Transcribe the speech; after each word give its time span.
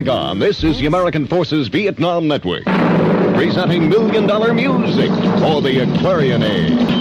This 0.00 0.62
is 0.62 0.78
the 0.78 0.86
American 0.86 1.26
Forces 1.26 1.66
Vietnam 1.66 2.28
Network, 2.28 2.62
presenting 3.34 3.88
Million 3.88 4.28
Dollar 4.28 4.54
Music 4.54 5.10
for 5.40 5.60
the 5.60 5.80
Aquarian 5.82 6.44
Age. 6.44 6.97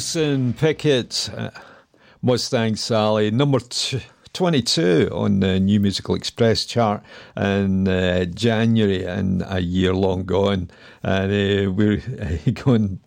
Wilson 0.00 0.54
Pickett, 0.54 1.28
uh, 1.36 1.50
Mustang 2.22 2.74
Sally, 2.74 3.30
number 3.30 3.60
22 4.32 5.10
on 5.12 5.40
the 5.40 5.60
New 5.60 5.78
Musical 5.78 6.14
Express 6.14 6.64
chart 6.64 7.02
in 7.36 7.86
uh, 7.86 8.24
January 8.24 9.04
and 9.04 9.44
a 9.46 9.60
year 9.60 9.92
long 9.92 10.24
gone. 10.24 10.70
And 11.02 11.30
uh, 11.30 11.70
we're 11.70 11.98
going 12.64 13.00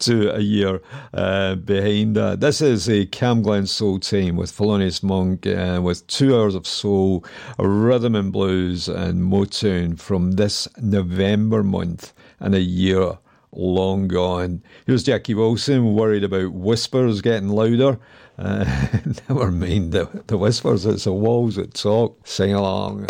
to 0.00 0.34
a 0.34 0.40
year 0.40 0.82
uh, 1.14 1.54
behind 1.54 2.16
that. 2.16 2.40
This 2.40 2.60
is 2.60 2.88
a 2.88 3.06
CamGlen 3.06 3.68
Soul 3.68 4.00
team 4.00 4.34
with 4.34 4.50
Thelonious 4.50 5.04
Monk 5.04 5.46
uh, 5.46 5.78
with 5.80 6.04
two 6.08 6.36
hours 6.36 6.56
of 6.56 6.66
soul, 6.66 7.24
rhythm 7.60 8.16
and 8.16 8.32
blues, 8.32 8.88
and 8.88 9.22
Motown 9.22 9.96
from 10.00 10.32
this 10.32 10.66
November 10.82 11.62
month 11.62 12.12
and 12.40 12.56
a 12.56 12.60
year 12.60 13.18
long 13.52 14.08
gone. 14.08 14.62
Here's 14.86 15.02
Jackie 15.02 15.34
Wilson 15.34 15.94
worried 15.94 16.24
about 16.24 16.52
whispers 16.52 17.20
getting 17.20 17.48
louder. 17.48 17.98
Uh, 18.38 18.64
never 19.28 19.50
mind 19.50 19.92
the, 19.92 20.08
the 20.26 20.38
whispers, 20.38 20.86
it's 20.86 21.04
the 21.04 21.12
walls 21.12 21.56
that 21.56 21.74
talk. 21.74 22.26
Sing 22.26 22.52
along. 22.52 23.06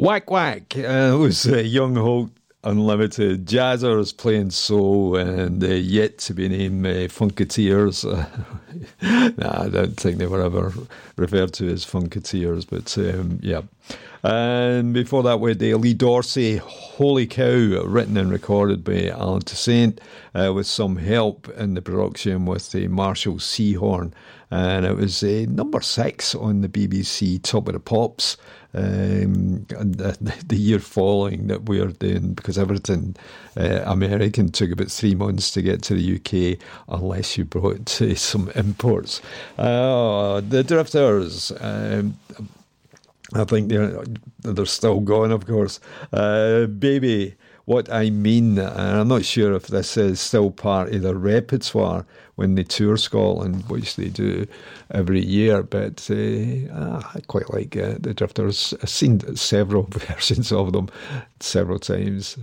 Wack 0.00 0.30
Wack 0.30 0.78
uh, 0.78 1.14
was 1.20 1.46
uh, 1.46 1.58
Young 1.58 1.94
Holt 1.94 2.30
Unlimited 2.64 3.44
Jazzers 3.44 4.16
playing 4.16 4.50
soul 4.50 5.14
and 5.16 5.62
uh, 5.62 5.66
yet 5.66 6.16
to 6.20 6.32
be 6.32 6.48
named 6.48 6.86
uh, 6.86 7.08
Funketeers. 7.08 8.06
nah, 9.02 9.62
I 9.62 9.68
don't 9.68 10.00
think 10.00 10.16
they 10.16 10.26
were 10.26 10.40
ever 10.40 10.72
referred 11.16 11.52
to 11.52 11.68
as 11.68 11.84
Funketeers, 11.84 12.66
but 12.66 12.96
um, 12.96 13.40
yeah. 13.42 13.60
And 14.22 14.94
before 14.94 15.22
that, 15.24 15.38
we 15.38 15.50
had 15.50 15.58
the 15.58 15.74
Lee 15.74 15.92
Dorsey 15.92 16.56
Holy 16.56 17.26
Cow, 17.26 17.82
written 17.84 18.16
and 18.16 18.32
recorded 18.32 18.82
by 18.82 19.08
Allen 19.08 19.42
Toussaint, 19.42 20.00
uh, 20.34 20.50
with 20.54 20.66
some 20.66 20.96
help 20.96 21.46
in 21.58 21.74
the 21.74 21.82
production 21.82 22.46
with 22.46 22.72
the 22.72 22.88
Marshall 22.88 23.34
Sehorn. 23.34 24.12
And 24.50 24.84
it 24.84 24.96
was 24.96 25.22
uh, 25.22 25.46
number 25.48 25.80
six 25.80 26.34
on 26.34 26.60
the 26.62 26.68
BBC 26.68 27.42
Top 27.42 27.68
of 27.68 27.74
the 27.74 27.80
Pops 27.80 28.36
um, 28.74 29.64
the, 29.68 30.16
the, 30.46 30.56
year 30.56 30.78
following 30.78 31.48
that 31.48 31.68
we 31.68 31.80
are 31.80 31.88
doing 31.88 32.34
because 32.34 32.58
everything 32.58 33.16
uh, 33.56 33.82
American 33.84 34.50
took 34.50 34.70
about 34.70 34.90
three 34.90 35.14
months 35.14 35.50
to 35.52 35.62
get 35.62 35.82
to 35.82 35.94
the 35.94 36.16
UK 36.16 36.58
unless 36.88 37.36
you 37.36 37.44
brought 37.44 38.00
uh, 38.00 38.14
some 38.14 38.50
imports. 38.50 39.20
Uh, 39.58 40.40
the 40.40 40.62
Drifters. 40.62 41.52
Um, 41.60 42.16
I 43.32 43.44
think 43.44 43.68
they're 43.68 44.04
they're 44.40 44.66
still 44.66 45.00
going, 45.00 45.30
of 45.30 45.46
course. 45.46 45.78
Uh, 46.12 46.66
baby, 46.66 47.36
what 47.70 47.92
I 47.92 48.10
mean, 48.10 48.58
and 48.58 48.98
I'm 48.98 49.06
not 49.06 49.24
sure 49.24 49.52
if 49.54 49.68
this 49.68 49.96
is 49.96 50.20
still 50.20 50.50
part 50.50 50.92
of 50.92 51.02
their 51.02 51.14
repertoire 51.14 52.04
when 52.34 52.56
they 52.56 52.64
tour 52.64 52.96
Scotland, 52.96 53.62
which 53.68 53.94
they 53.94 54.08
do 54.08 54.48
every 54.90 55.24
year. 55.24 55.62
But 55.62 56.10
uh, 56.10 57.00
I 57.14 57.20
quite 57.28 57.48
like 57.54 57.76
uh, 57.76 57.94
the 58.00 58.12
Drifters. 58.12 58.74
I've 58.82 58.88
seen 58.88 59.36
several 59.36 59.82
versions 59.90 60.50
of 60.50 60.72
them 60.72 60.88
several 61.38 61.78
times. 61.78 62.38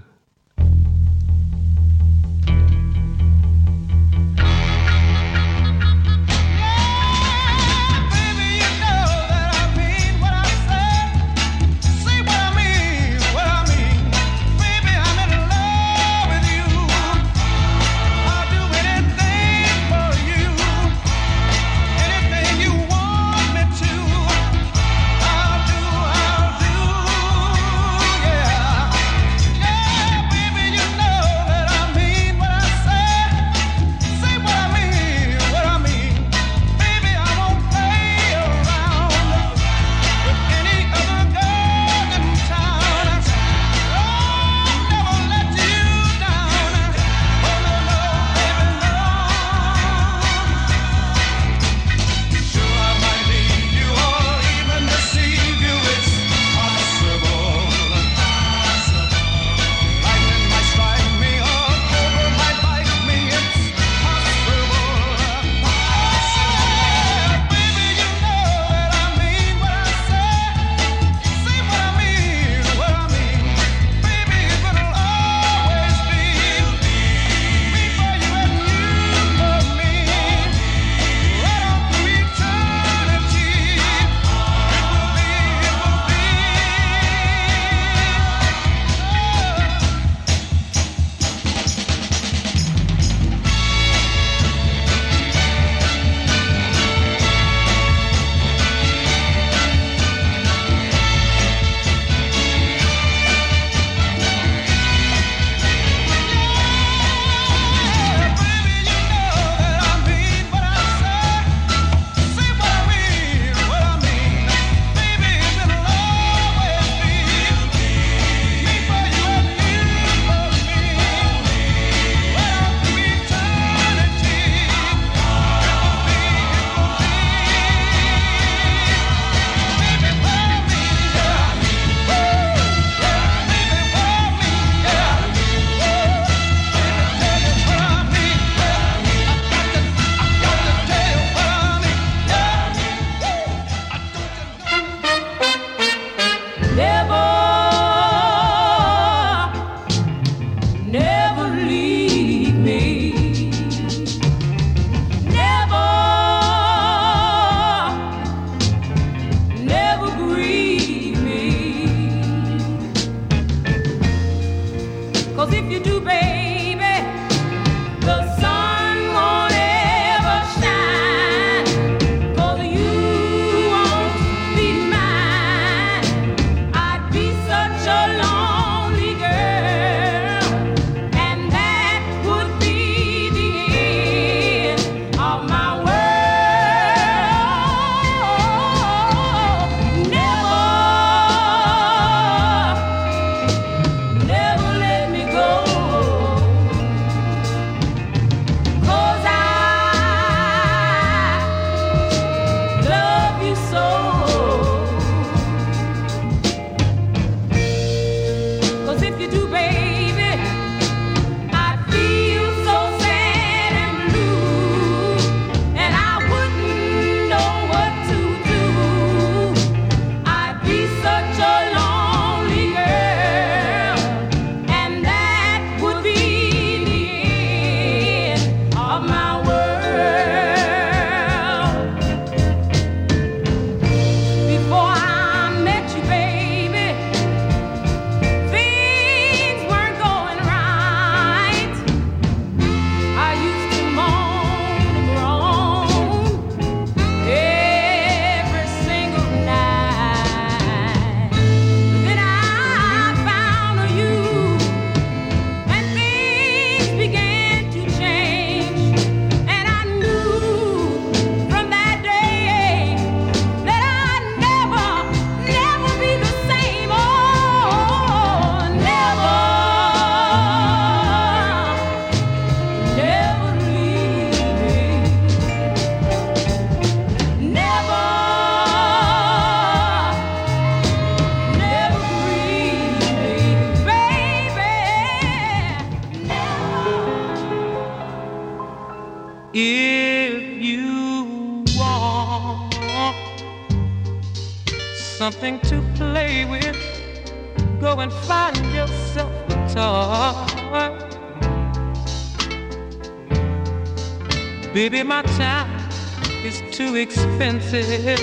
Expensive. 307.73 308.16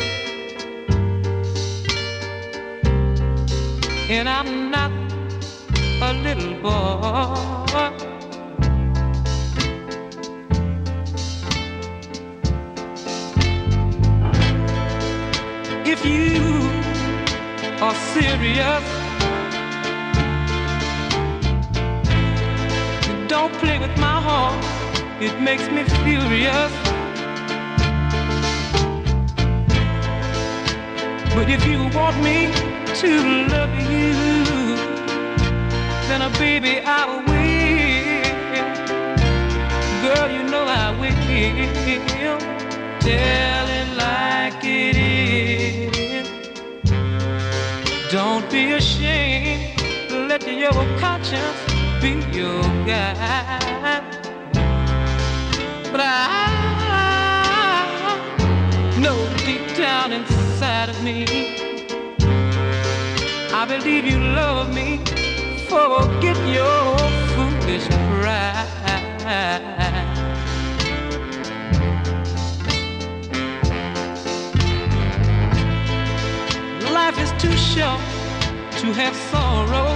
Is 77.77 78.81
to 78.81 78.93
have 78.93 79.15
sorrow. 79.33 79.89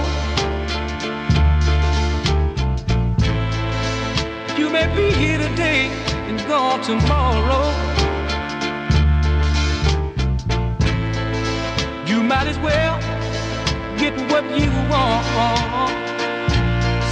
You 4.57 4.69
may 4.69 4.87
be 4.95 5.11
here 5.15 5.37
today 5.37 5.87
and 6.27 6.37
gone 6.47 6.81
tomorrow. 6.81 7.63
You 12.05 12.21
might 12.21 12.47
as 12.47 12.59
well 12.59 12.99
get 13.97 14.13
what 14.29 14.43
you 14.59 14.71
want. 14.89 15.25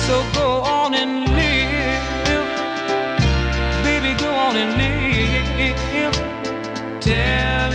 So 0.05 0.15
go 0.33 0.61
on 0.61 0.93
and 0.95 1.29
live. 1.37 2.47
Baby, 3.83 4.19
go 4.19 4.29
on 4.33 4.55
and 4.57 4.71
live. 4.81 6.15
Tell 7.01 7.71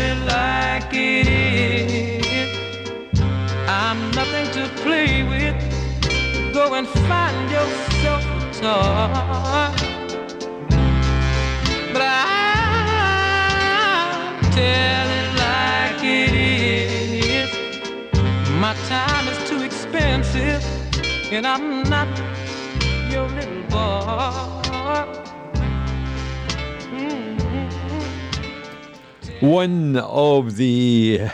nothing 4.25 4.49
to 4.53 4.63
play 4.83 5.25
with. 5.25 5.57
Go 6.55 6.75
and 6.75 6.87
find 7.09 7.51
yourself 7.51 8.23
a 8.25 8.39
toy. 8.61 9.71
But 11.93 12.03
I 12.03 12.09
tell 14.59 15.09
it 15.21 15.29
like 15.45 16.03
it 16.05 16.33
is. 17.35 17.51
My 18.65 18.75
time 18.89 19.25
is 19.33 19.39
too 19.49 19.63
expensive, 19.63 20.63
and 21.33 21.45
I'm 21.45 21.83
not 21.95 22.09
your 23.11 23.27
little 23.29 23.63
boy. 23.75 25.07
Mm-hmm. 26.95 27.69
One 29.41 29.97
of 29.97 30.57
the 30.57 31.29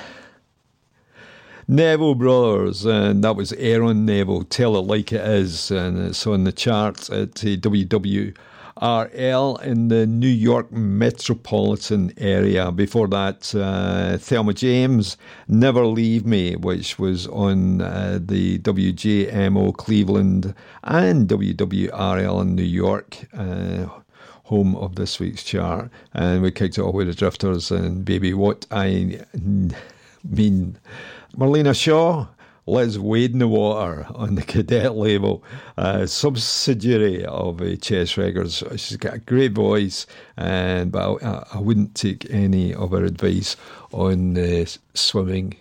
Neville 1.70 2.14
brothers, 2.14 2.86
and 2.86 3.22
that 3.22 3.36
was 3.36 3.52
Aaron 3.52 4.06
Neville. 4.06 4.44
Tell 4.44 4.78
it 4.78 4.86
like 4.86 5.12
it 5.12 5.20
is, 5.20 5.70
and 5.70 5.98
it's 5.98 6.26
on 6.26 6.44
the 6.44 6.52
charts 6.52 7.10
at 7.10 7.44
uh, 7.44 7.60
WWRL 7.60 8.32
in 9.62 9.88
the 9.88 10.06
New 10.06 10.28
York 10.28 10.72
metropolitan 10.72 12.14
area. 12.16 12.72
Before 12.72 13.06
that, 13.08 13.54
uh, 13.54 14.16
Thelma 14.16 14.54
James, 14.54 15.18
Never 15.46 15.84
Leave 15.84 16.24
Me, 16.24 16.56
which 16.56 16.98
was 16.98 17.26
on 17.26 17.82
uh, 17.82 18.18
the 18.18 18.60
WJMO 18.60 19.76
Cleveland 19.76 20.54
and 20.84 21.28
WWRL 21.28 22.40
in 22.40 22.54
New 22.54 22.62
York. 22.62 23.26
Uh, 23.36 23.88
home 24.44 24.74
of 24.76 24.94
this 24.94 25.20
week's 25.20 25.44
chart, 25.44 25.90
and 26.14 26.40
we 26.40 26.50
kicked 26.50 26.78
it 26.78 26.80
off 26.80 26.94
with 26.94 27.06
the 27.06 27.12
Drifters 27.12 27.70
and 27.70 28.06
Baby 28.06 28.32
What 28.32 28.64
I 28.70 29.20
Mean. 30.24 30.78
Marlena 31.36 31.74
Shaw, 31.74 32.26
Liz 32.66 32.98
Wade 32.98 33.32
in 33.32 33.38
the 33.38 33.48
Water 33.48 34.06
on 34.14 34.34
the 34.34 34.42
Cadet 34.42 34.94
label, 34.94 35.42
uh, 35.76 36.06
subsidiary 36.06 37.24
of 37.24 37.60
uh, 37.60 37.76
Chess 37.76 38.16
Records. 38.16 38.62
She's 38.76 38.96
got 38.96 39.14
a 39.14 39.18
great 39.18 39.52
voice, 39.52 40.06
and 40.36 40.92
but 40.92 41.22
I, 41.22 41.46
I 41.54 41.60
wouldn't 41.60 41.94
take 41.94 42.28
any 42.30 42.74
of 42.74 42.90
her 42.90 43.04
advice 43.04 43.56
on 43.92 44.36
uh, 44.36 44.66
swimming. 44.94 45.56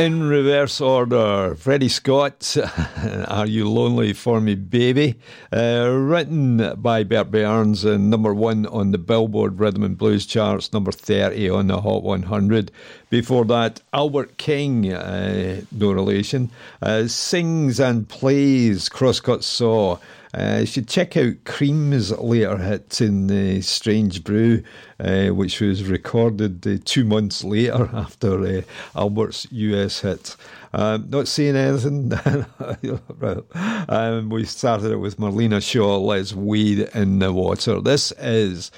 In 0.00 0.22
reverse 0.22 0.80
order, 0.80 1.54
Freddie 1.56 1.90
Scott, 1.90 2.56
Are 3.28 3.44
You 3.44 3.68
Lonely 3.68 4.14
for 4.14 4.40
Me, 4.40 4.54
Baby? 4.54 5.16
Uh, 5.52 5.90
written 5.90 6.72
by 6.80 7.04
Bert 7.04 7.30
Berns 7.30 7.84
and 7.84 8.08
number 8.08 8.32
one 8.32 8.64
on 8.64 8.92
the 8.92 8.98
Billboard 8.98 9.60
Rhythm 9.60 9.82
and 9.82 9.98
Blues 9.98 10.24
charts, 10.24 10.72
number 10.72 10.90
30 10.90 11.50
on 11.50 11.66
the 11.66 11.82
Hot 11.82 12.02
100. 12.02 12.72
Before 13.10 13.44
that, 13.44 13.82
Albert 13.92 14.38
King, 14.38 14.90
uh, 14.90 15.60
no 15.70 15.92
relation, 15.92 16.50
uh, 16.80 17.06
sings 17.06 17.78
and 17.78 18.08
plays 18.08 18.88
Crosscut 18.88 19.42
Saw. 19.42 19.98
Uh, 20.32 20.58
you 20.60 20.66
should 20.66 20.86
check 20.86 21.16
out 21.16 21.44
Cream's 21.44 22.16
later 22.18 22.56
hit 22.56 23.00
in 23.00 23.30
uh, 23.30 23.60
Strange 23.60 24.22
Brew, 24.22 24.62
uh, 25.00 25.28
which 25.28 25.60
was 25.60 25.84
recorded 25.84 26.64
uh, 26.66 26.78
two 26.84 27.04
months 27.04 27.42
later 27.42 27.90
after 27.92 28.44
uh, 28.44 28.62
Albert's 28.94 29.46
US 29.50 30.00
hit. 30.00 30.36
Um, 30.72 31.10
not 31.10 31.26
saying 31.26 31.56
anything. 31.56 32.12
um, 33.88 34.30
we 34.30 34.44
started 34.44 34.92
it 34.92 34.98
with 34.98 35.18
Marlena 35.18 35.60
Shaw, 35.60 35.98
Let's 35.98 36.32
Wade 36.32 36.88
in 36.94 37.18
the 37.18 37.32
Water. 37.32 37.80
This 37.80 38.12
is 38.12 38.70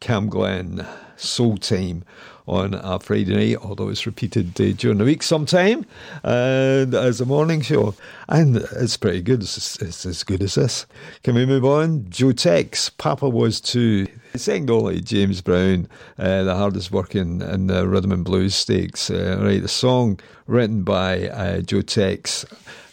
CamGlen 0.00 0.86
Soul 1.16 1.56
Time 1.56 2.04
on 2.48 2.74
a 2.74 2.98
Friday 2.98 3.34
night, 3.34 3.62
although 3.62 3.88
it's 3.88 4.06
repeated 4.06 4.60
uh, 4.60 4.72
during 4.72 4.98
the 4.98 5.04
week 5.04 5.22
sometime 5.22 5.84
and 6.24 6.94
as 6.94 7.20
a 7.20 7.26
morning 7.26 7.60
show. 7.60 7.94
And 8.28 8.56
it's 8.56 8.96
pretty 8.96 9.20
good. 9.20 9.42
It's, 9.42 9.80
it's 9.80 10.06
as 10.06 10.24
good 10.24 10.42
as 10.42 10.54
this. 10.54 10.86
Can 11.22 11.34
we 11.34 11.46
move 11.46 11.64
on? 11.64 12.08
Joe 12.08 12.32
Tex, 12.32 12.88
Papa 12.90 13.28
was 13.28 13.60
too. 13.60 14.06
Second 14.34 14.70
only 14.70 15.00
James 15.00 15.40
Brown, 15.40 15.88
uh, 16.18 16.42
the 16.44 16.54
hardest 16.54 16.90
working 16.90 17.42
in 17.42 17.66
the 17.66 17.86
rhythm 17.86 18.12
and 18.12 18.24
blues 18.24 18.54
stakes. 18.54 19.10
Uh, 19.10 19.38
right, 19.40 19.60
the 19.60 19.68
song 19.68 20.18
written 20.46 20.82
by 20.82 21.28
uh, 21.28 21.60
Joe 21.60 21.82
Tex, 21.82 22.44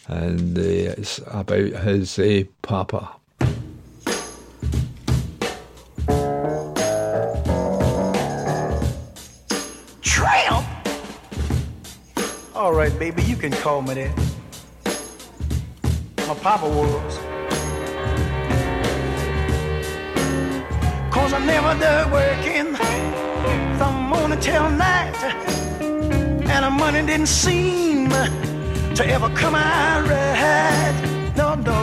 and 0.08 0.58
uh, 0.58 0.62
it's 0.62 1.18
about 1.26 1.58
his 1.58 2.18
uh, 2.18 2.44
Papa. 2.62 3.15
Right, 12.76 12.98
baby, 12.98 13.22
you 13.22 13.36
can 13.36 13.52
call 13.52 13.80
me 13.80 13.94
that. 13.94 14.16
My 16.28 16.34
papa 16.34 16.68
was. 16.68 17.18
Cause 21.10 21.32
I 21.32 21.38
never 21.44 21.72
done 21.80 22.10
working 22.10 22.74
from 23.78 23.94
morning 24.10 24.40
till 24.40 24.68
night. 24.70 25.16
And 26.52 26.64
the 26.66 26.70
money 26.70 27.06
didn't 27.06 27.28
seem 27.28 28.10
to 28.10 29.06
ever 29.06 29.30
come 29.30 29.54
out 29.54 30.06
right. 30.06 31.32
No, 31.34 31.54
no. 31.54 31.80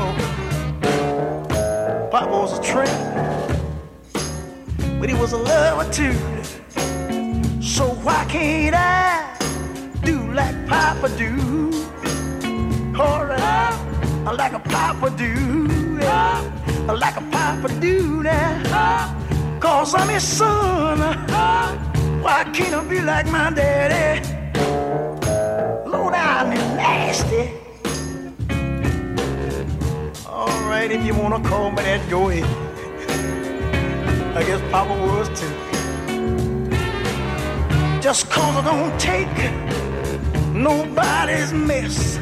Papa 2.12 2.29
was 2.29 2.60
a 2.60 2.62
tramp, 2.62 2.91
but 4.99 5.10
he 5.10 5.15
was 5.15 5.32
a 5.34 5.38
lover 5.38 5.91
too. 5.91 6.13
So 7.62 7.86
why 8.06 8.25
can't 8.25 8.75
I 8.75 9.42
do 10.03 10.31
like 10.33 10.67
Papa 10.67 11.09
do? 11.17 11.71
Alright, 12.95 14.35
like 14.37 14.53
a 14.53 14.59
Papa 14.59 15.09
do, 15.11 15.97
yeah. 15.99 16.93
like 16.93 17.17
a 17.17 17.21
Papa 17.31 17.69
do 17.79 18.23
now. 18.23 19.19
Cause 19.59 19.95
I'm 19.95 20.09
his 20.09 20.23
son. 20.23 20.99
Why 22.21 22.43
can't 22.53 22.73
I 22.73 22.83
be 22.87 23.01
like 23.01 23.27
my 23.31 23.49
daddy? 23.49 24.21
Low 25.89 26.09
down 26.09 26.51
and 26.51 26.77
nasty. 26.77 27.51
Alright, 30.27 30.91
if 30.91 31.05
you 31.05 31.15
wanna 31.15 31.41
call 31.47 31.71
me 31.71 31.81
that, 31.83 32.09
go 32.09 32.29
ahead. 32.29 32.45
I 34.35 34.43
guess 34.43 34.61
Papa 34.71 34.93
was 35.05 35.29
too. 35.39 35.53
Just 38.01 38.29
cause 38.29 38.55
I 38.57 38.61
don't 38.65 38.99
take 38.99 39.82
nobody's 40.53 41.51
mess. 41.51 42.19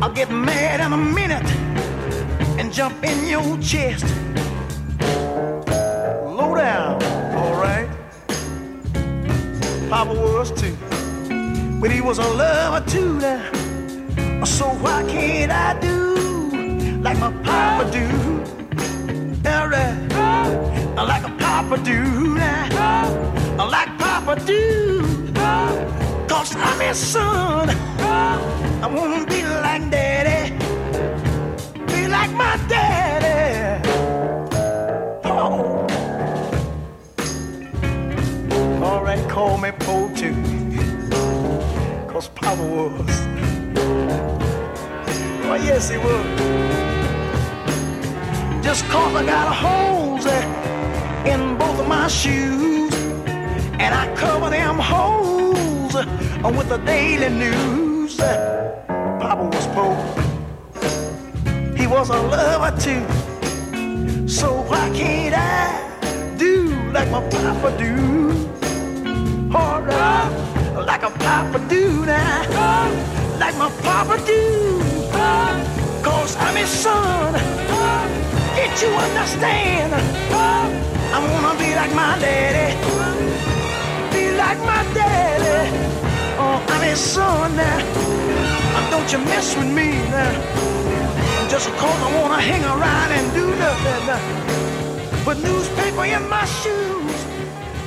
I'll 0.00 0.12
get 0.12 0.30
mad 0.30 0.80
in 0.80 0.92
a 0.92 0.96
minute 0.96 1.44
and 2.58 2.72
jump 2.72 3.04
in 3.04 3.26
your 3.26 3.58
chest. 3.58 4.04
Low 6.38 6.54
down, 6.54 7.02
alright. 7.34 7.88
Papa 9.90 10.12
was 10.12 10.50
too. 10.52 10.76
But 11.80 11.90
he 11.90 12.00
was 12.00 12.18
a 12.18 12.28
lover 12.28 12.84
too 12.88 13.18
now. 13.18 14.44
So 14.44 14.66
why 14.66 15.04
can't 15.08 15.52
I 15.52 15.78
do 15.80 17.00
like 17.00 17.18
my 17.18 17.32
papa 17.42 17.90
do? 17.90 18.06
Alright. 19.48 19.96
Like 20.96 21.24
a 21.24 21.36
papa 21.38 21.76
do 21.84 22.34
now. 22.34 23.66
Like 23.70 23.96
Papa 23.98 24.40
do. 24.44 24.85
I'm 26.54 26.80
his 26.80 26.98
son. 26.98 27.70
I 28.00 28.86
wanna 28.86 29.26
be 29.26 29.42
like 29.42 29.90
daddy. 29.90 30.54
Be 31.86 32.06
like 32.06 32.30
my 32.32 32.56
daddy. 32.68 33.88
Oh. 35.24 35.86
Alright, 38.80 39.28
call 39.28 39.58
me 39.58 39.72
Po 39.72 40.08
too. 40.14 40.34
Cause 42.08 42.28
Papa 42.28 42.62
was. 42.62 43.16
Oh 45.48 45.58
yes 45.68 45.90
he 45.90 45.98
was. 45.98 46.26
Just 48.64 48.84
cause 48.86 49.14
I 49.16 49.24
got 49.24 49.52
holes 49.52 50.26
in 51.26 51.56
both 51.58 51.80
of 51.80 51.88
my 51.88 52.06
shoes. 52.08 52.94
And 53.78 53.94
I 53.94 54.14
cover 54.16 54.48
them 54.50 54.78
holes 54.78 55.35
with 56.42 56.68
the 56.68 56.78
daily 56.78 57.28
news. 57.28 58.16
Papa 58.16 59.44
was 59.44 59.66
poor. 59.68 59.96
He 61.76 61.86
was 61.86 62.10
a 62.10 62.20
lover 62.20 62.74
too. 62.80 63.04
So 64.28 64.62
why 64.68 64.90
can't 64.94 65.34
I 65.34 66.36
do 66.36 66.90
like 66.92 67.10
my 67.10 67.22
papa 67.28 67.76
do? 67.78 67.94
Alright, 69.54 70.86
like 70.86 71.02
a 71.02 71.10
papa 71.10 71.58
do 71.68 72.04
now. 72.04 72.90
Like 73.38 73.56
my 73.56 73.70
papa 73.82 74.16
do. 74.26 74.80
Cause 76.02 76.36
I'm 76.36 76.56
his 76.56 76.68
son. 76.68 77.34
Can't 78.56 78.82
you 78.82 78.88
understand? 78.88 79.92
I 81.14 81.18
wanna 81.30 81.58
be 81.58 81.74
like 81.74 81.94
my 81.94 82.18
daddy 82.18 82.66
be 84.16 84.36
like 84.36 84.58
my 84.60 84.82
daddy. 84.94 86.05
Son 86.94 87.56
now. 87.56 87.78
Uh, 88.76 88.90
Don't 88.90 89.10
you 89.12 89.18
mess 89.18 89.56
with 89.56 89.66
me 89.66 89.88
now. 90.10 91.48
Just 91.48 91.68
cause 91.80 92.00
I 92.06 92.20
wanna 92.20 92.40
hang 92.40 92.64
around 92.64 93.10
and 93.12 93.26
do 93.34 93.46
nothing. 93.56 94.10
uh, 94.10 95.24
Put 95.24 95.38
newspaper 95.42 96.04
in 96.04 96.28
my 96.28 96.44
shoes 96.62 97.26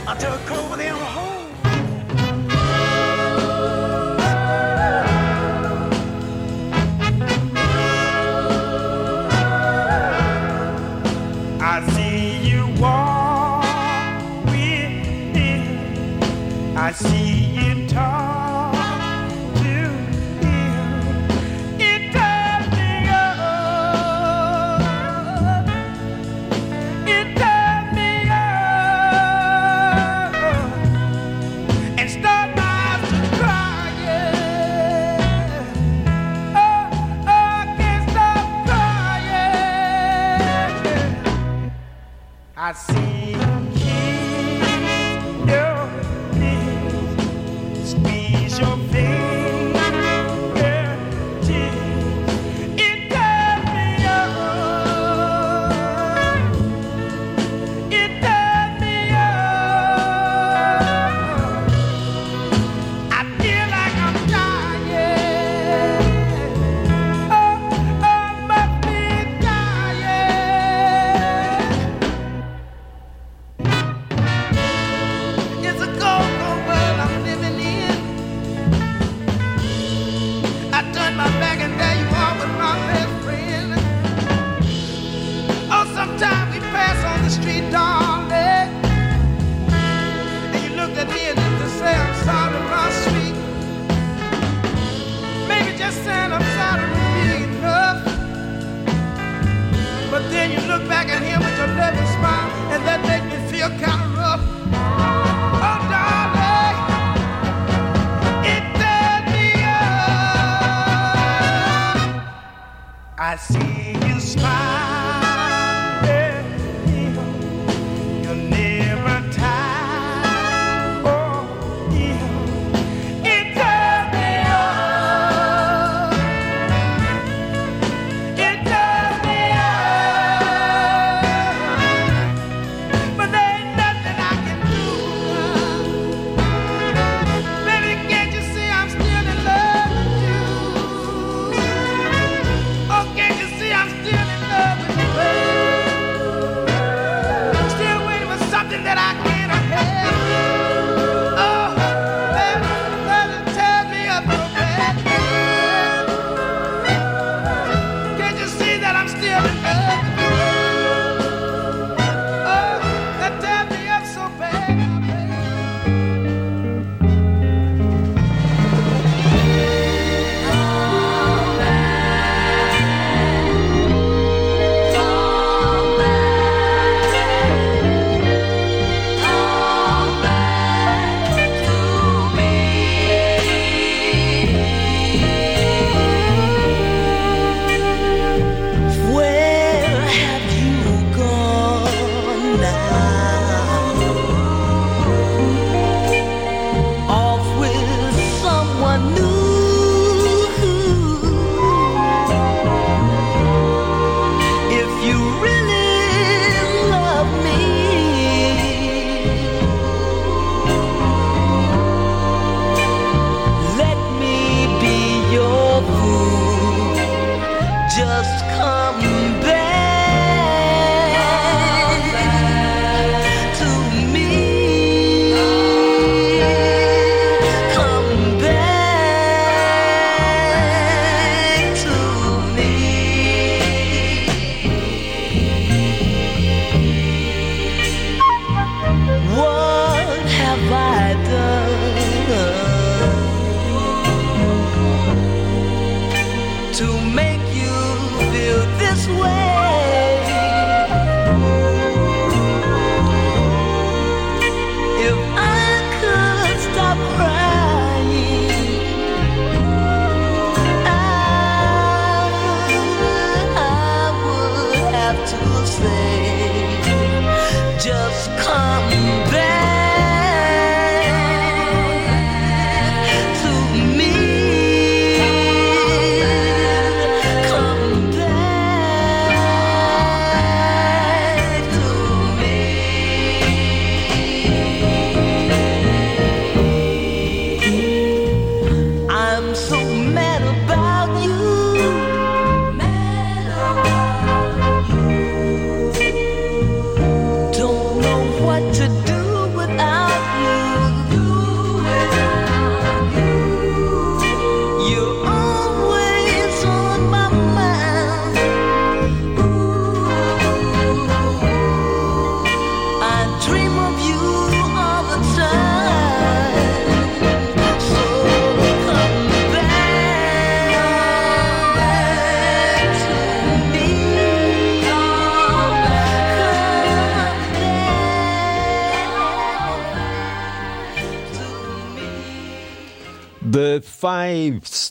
I 0.07 0.15
took 0.15 0.51
over 0.51 0.75
them 0.77 0.97
home. 0.97 1.38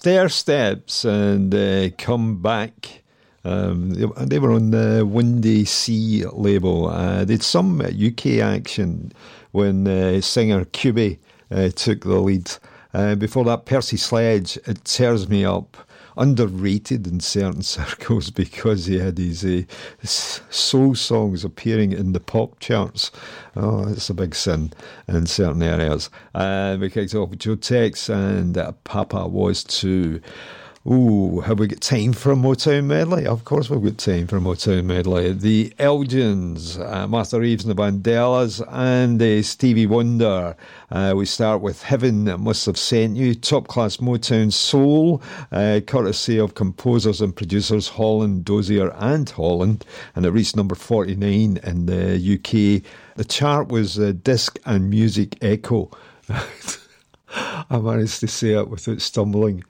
Stair 0.09 0.31
steps 0.31 1.05
and 1.05 1.55
uh, 1.55 1.91
come 1.99 2.41
back 2.41 3.03
Um, 3.45 3.91
they, 3.91 4.39
were 4.39 4.53
on 4.53 4.71
the 4.71 5.05
Windy 5.07 5.67
C 5.67 6.25
label. 6.33 6.89
Uh, 6.89 7.27
they 7.27 7.35
had 7.35 7.43
some 7.43 7.83
UK 7.83 8.41
action 8.41 9.13
when 9.53 9.87
uh, 9.87 10.23
singer 10.23 10.65
Cubie 10.65 11.19
uh, 11.51 11.69
took 11.77 12.05
the 12.05 12.21
lead. 12.21 12.51
Uh, 12.95 13.17
before 13.17 13.45
that, 13.45 13.67
Percy 13.67 13.99
Sledge, 13.99 14.57
It 14.67 14.83
Tears 14.85 15.29
Me 15.29 15.45
Up. 15.45 15.77
Underrated 16.19 17.07
in 17.07 17.21
certain 17.21 17.63
circles 17.77 18.31
because 18.31 18.87
he 18.87 18.99
had 18.99 19.19
his 19.19 19.45
uh, 19.45 19.63
soul 20.03 20.97
songs 20.97 21.45
appearing 21.45 21.93
in 21.93 22.13
the 22.13 22.19
pop 22.19 22.59
charts. 22.59 23.13
Oh, 23.55 23.89
it's 23.89 24.11
a 24.11 24.15
big 24.15 24.35
sin 24.35 24.73
in 25.07 25.27
certain 25.27 25.63
areas. 25.63 26.11
Uh, 26.35 26.77
we 26.81 26.91
kicked 26.91 27.15
off 27.15 27.31
with 27.31 27.39
Joe 27.39 27.55
Tex 27.55 28.09
and 28.09 28.59
uh, 28.59 28.73
Papa 28.83 29.29
Was 29.29 29.63
Too. 29.63 30.21
Ooh, 30.87 31.41
have 31.41 31.59
we 31.59 31.67
got 31.67 31.81
time 31.81 32.13
for 32.13 32.31
a 32.31 32.37
Motown 32.37 32.85
medley? 32.85 33.27
Of 33.27 33.45
course, 33.45 33.69
we've 33.69 33.83
got 33.83 33.99
time 33.99 34.29
for 34.29 34.37
a 34.37 34.41
Motown 34.41 34.85
medley. 34.85 35.33
The 35.33 35.75
Elgins, 35.81 36.79
uh, 36.79 37.09
Martha 37.09 37.41
Reeves 37.41 37.65
and 37.65 37.77
the 37.77 37.83
Vandellas, 37.83 38.65
and 38.71 39.21
uh, 39.21 39.43
Stevie 39.43 39.87
Wonder. 39.87 40.57
Uh, 40.89 41.15
we 41.17 41.27
start 41.27 41.63
with 41.63 41.83
Heaven 41.83 42.25
Must 42.41 42.65
Have 42.67 42.79
Sent 42.79 43.17
You, 43.17 43.35
top 43.35 43.67
class 43.67 43.97
Motown 43.97 44.53
soul, 44.53 45.21
uh, 45.51 45.81
courtesy 45.85 46.39
of 46.39 46.55
composers 46.55 47.21
and 47.21 47.35
producers 47.35 47.89
Holland, 47.89 48.45
Dozier, 48.45 48.93
and 48.99 49.29
Holland, 49.29 49.85
and 50.15 50.25
it 50.25 50.31
reached 50.31 50.55
number 50.55 50.77
49 50.77 51.59
in 51.65 51.87
the 51.87 52.15
UK. 52.15 52.89
The 53.17 53.25
chart 53.25 53.69
was 53.69 53.99
uh, 53.99 54.13
Disc 54.23 54.61
and 54.65 54.89
Music 54.89 55.37
Echo. 55.43 55.91
I 57.29 57.79
managed 57.79 58.21
to 58.21 58.29
say 58.29 58.53
it 58.53 58.69
without 58.69 59.03
stumbling. 59.03 59.65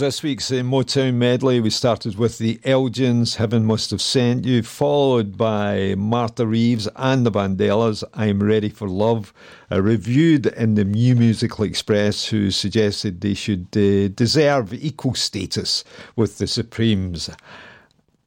This 0.00 0.22
week's 0.22 0.50
Motown 0.50 1.14
medley. 1.14 1.60
We 1.60 1.68
started 1.68 2.16
with 2.16 2.38
the 2.38 2.58
Elgins, 2.64 3.36
Heaven 3.36 3.66
Must 3.66 3.90
Have 3.90 4.00
Sent 4.00 4.46
You, 4.46 4.62
followed 4.62 5.36
by 5.36 5.94
Martha 5.94 6.46
Reeves 6.46 6.88
and 6.96 7.26
the 7.26 7.30
Vandellas, 7.30 8.02
I'm 8.14 8.42
Ready 8.42 8.70
for 8.70 8.88
Love, 8.88 9.34
uh, 9.70 9.82
reviewed 9.82 10.46
in 10.46 10.74
the 10.74 10.84
New 10.84 11.14
Musical 11.16 11.64
Express, 11.64 12.24
who 12.24 12.50
suggested 12.50 13.20
they 13.20 13.34
should 13.34 13.66
uh, 13.76 14.08
deserve 14.08 14.72
equal 14.72 15.14
status 15.14 15.84
with 16.16 16.38
the 16.38 16.46
Supremes. 16.46 17.28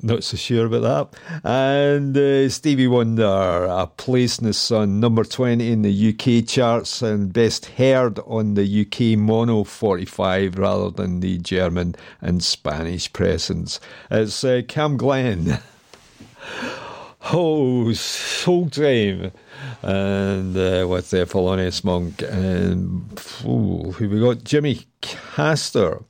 Not 0.01 0.23
so 0.23 0.35
sure 0.35 0.65
about 0.65 1.13
that. 1.13 1.41
And 1.45 2.17
uh, 2.17 2.49
Stevie 2.49 2.87
Wonder, 2.87 3.67
A 3.69 3.87
Place 3.87 4.37
in 4.37 4.47
the 4.47 4.53
Sun, 4.53 4.99
number 4.99 5.23
20 5.23 5.71
in 5.71 5.81
the 5.81 6.09
UK 6.09 6.45
charts 6.45 7.01
and 7.01 7.31
best 7.31 7.67
heard 7.67 8.19
on 8.25 8.55
the 8.55 8.81
UK 8.81 9.17
mono 9.17 9.63
45 9.63 10.57
rather 10.57 10.89
than 10.89 11.21
the 11.21 11.37
German 11.37 11.95
and 12.19 12.43
Spanish 12.43 13.11
pressings. 13.13 13.79
It's 14.11 14.43
uh, 14.43 14.61
CamGlen. 14.65 15.61
Oh, 17.31 17.93
Soul 17.93 18.69
Time. 18.69 19.31
And 19.81 20.57
uh, 20.57 20.85
with 20.89 21.11
the 21.11 21.25
Thelonious 21.25 21.81
Monk. 21.83 22.21
And 22.21 23.09
ooh, 23.45 23.93
who 23.93 24.09
we 24.09 24.19
got? 24.19 24.43
Jimmy 24.43 24.85
Castor 24.99 26.03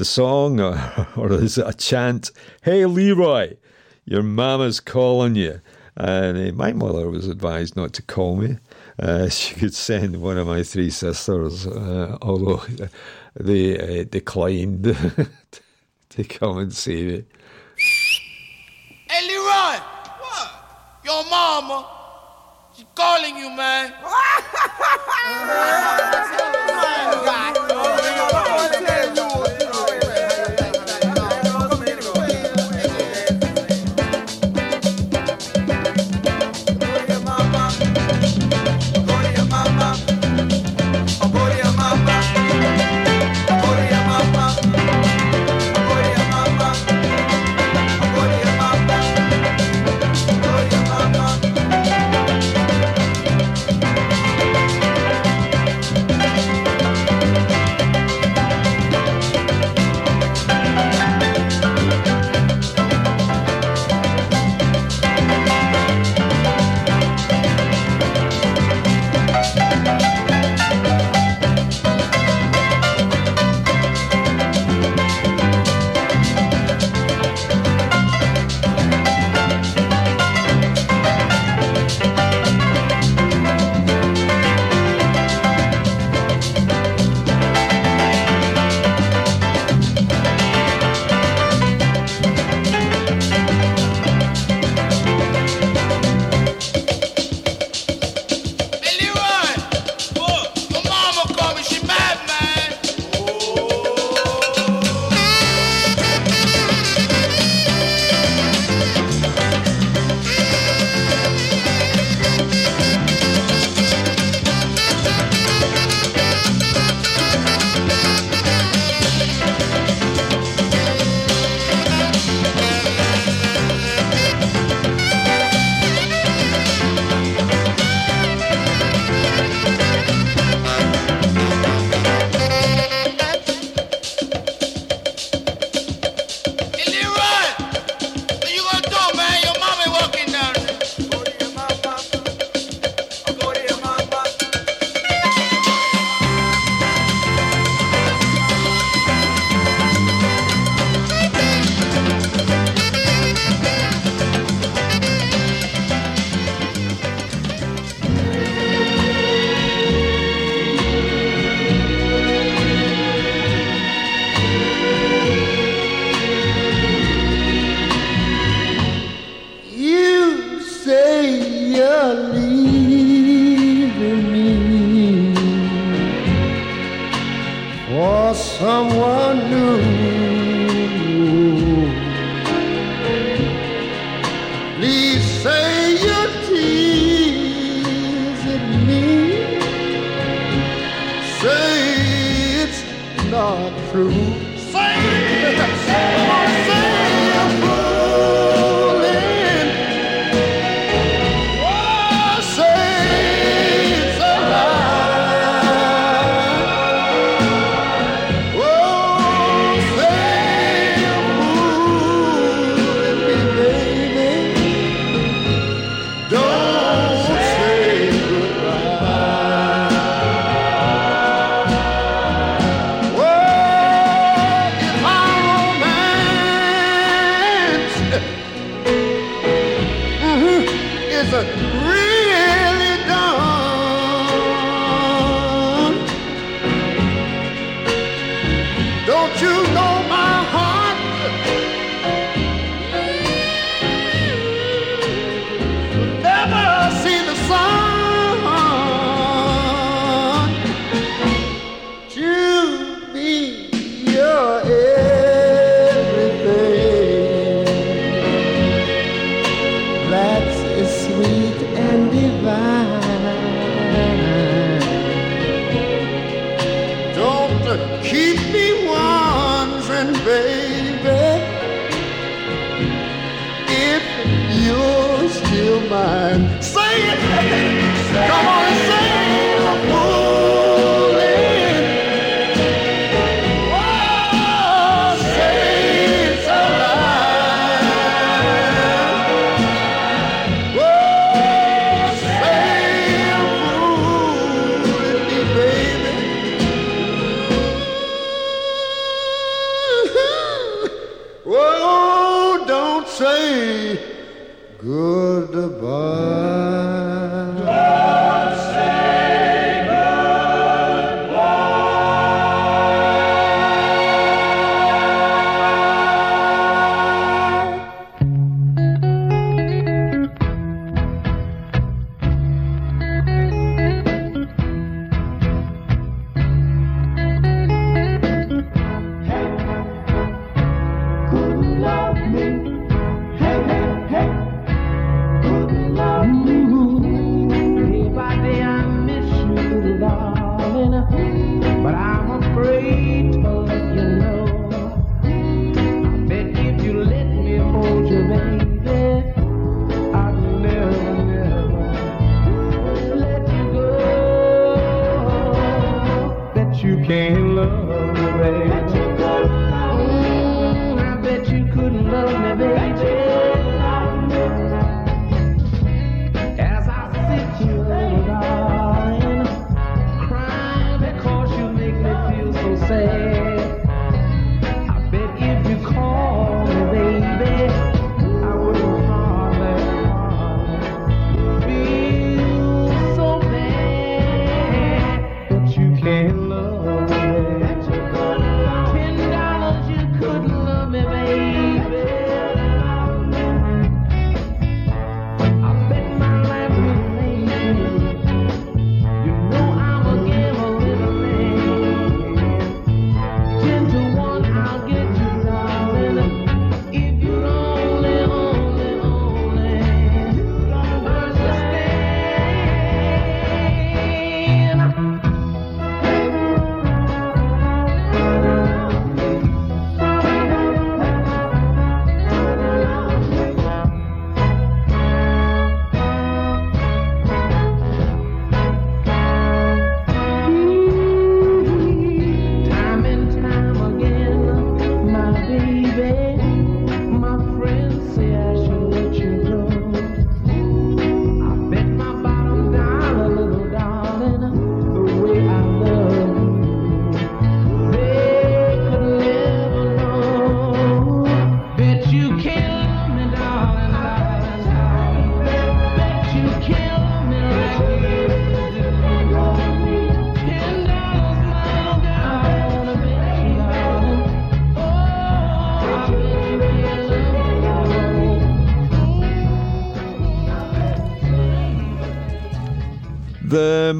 the 0.00 0.04
song, 0.06 0.58
or, 0.58 1.06
or 1.16 1.30
is 1.30 1.58
it 1.58 1.66
a 1.66 1.74
chant? 1.74 2.30
Hey, 2.62 2.86
Leroy, 2.86 3.56
your 4.06 4.22
mama's 4.22 4.80
calling 4.80 5.34
you. 5.36 5.60
And 5.94 6.38
uh, 6.38 6.52
my 6.54 6.72
mother 6.72 7.10
was 7.10 7.28
advised 7.28 7.76
not 7.76 7.92
to 7.94 8.02
call 8.02 8.36
me. 8.36 8.56
Uh, 8.98 9.28
she 9.36 9.54
could 9.54 9.74
send 9.74 10.22
one 10.22 10.38
of 10.38 10.46
my 10.46 10.62
three 10.62 10.88
sisters, 10.88 11.66
uh, 11.66 12.16
although 12.22 12.62
they 13.38 14.00
uh, 14.00 14.04
declined 14.04 14.84
to 16.08 16.24
come 16.24 16.56
and 16.56 16.74
see 16.74 17.04
me. 17.04 17.24
Hey, 19.10 19.28
Leroy. 19.28 19.80
What? 20.22 20.50
Your 21.04 21.24
mama. 21.28 21.86
She's 22.74 22.86
calling 22.94 23.36
you, 23.36 23.50
man. 23.54 23.92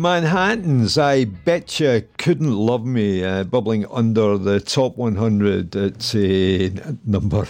Manhattans, 0.00 0.96
I 0.96 1.26
betcha 1.26 2.04
couldn't 2.16 2.56
love 2.56 2.86
me, 2.86 3.22
uh, 3.22 3.44
bubbling 3.44 3.84
under 3.90 4.38
the 4.38 4.58
top 4.58 4.96
100 4.96 5.76
at 5.76 6.14
uh, 6.14 6.70
number 7.04 7.46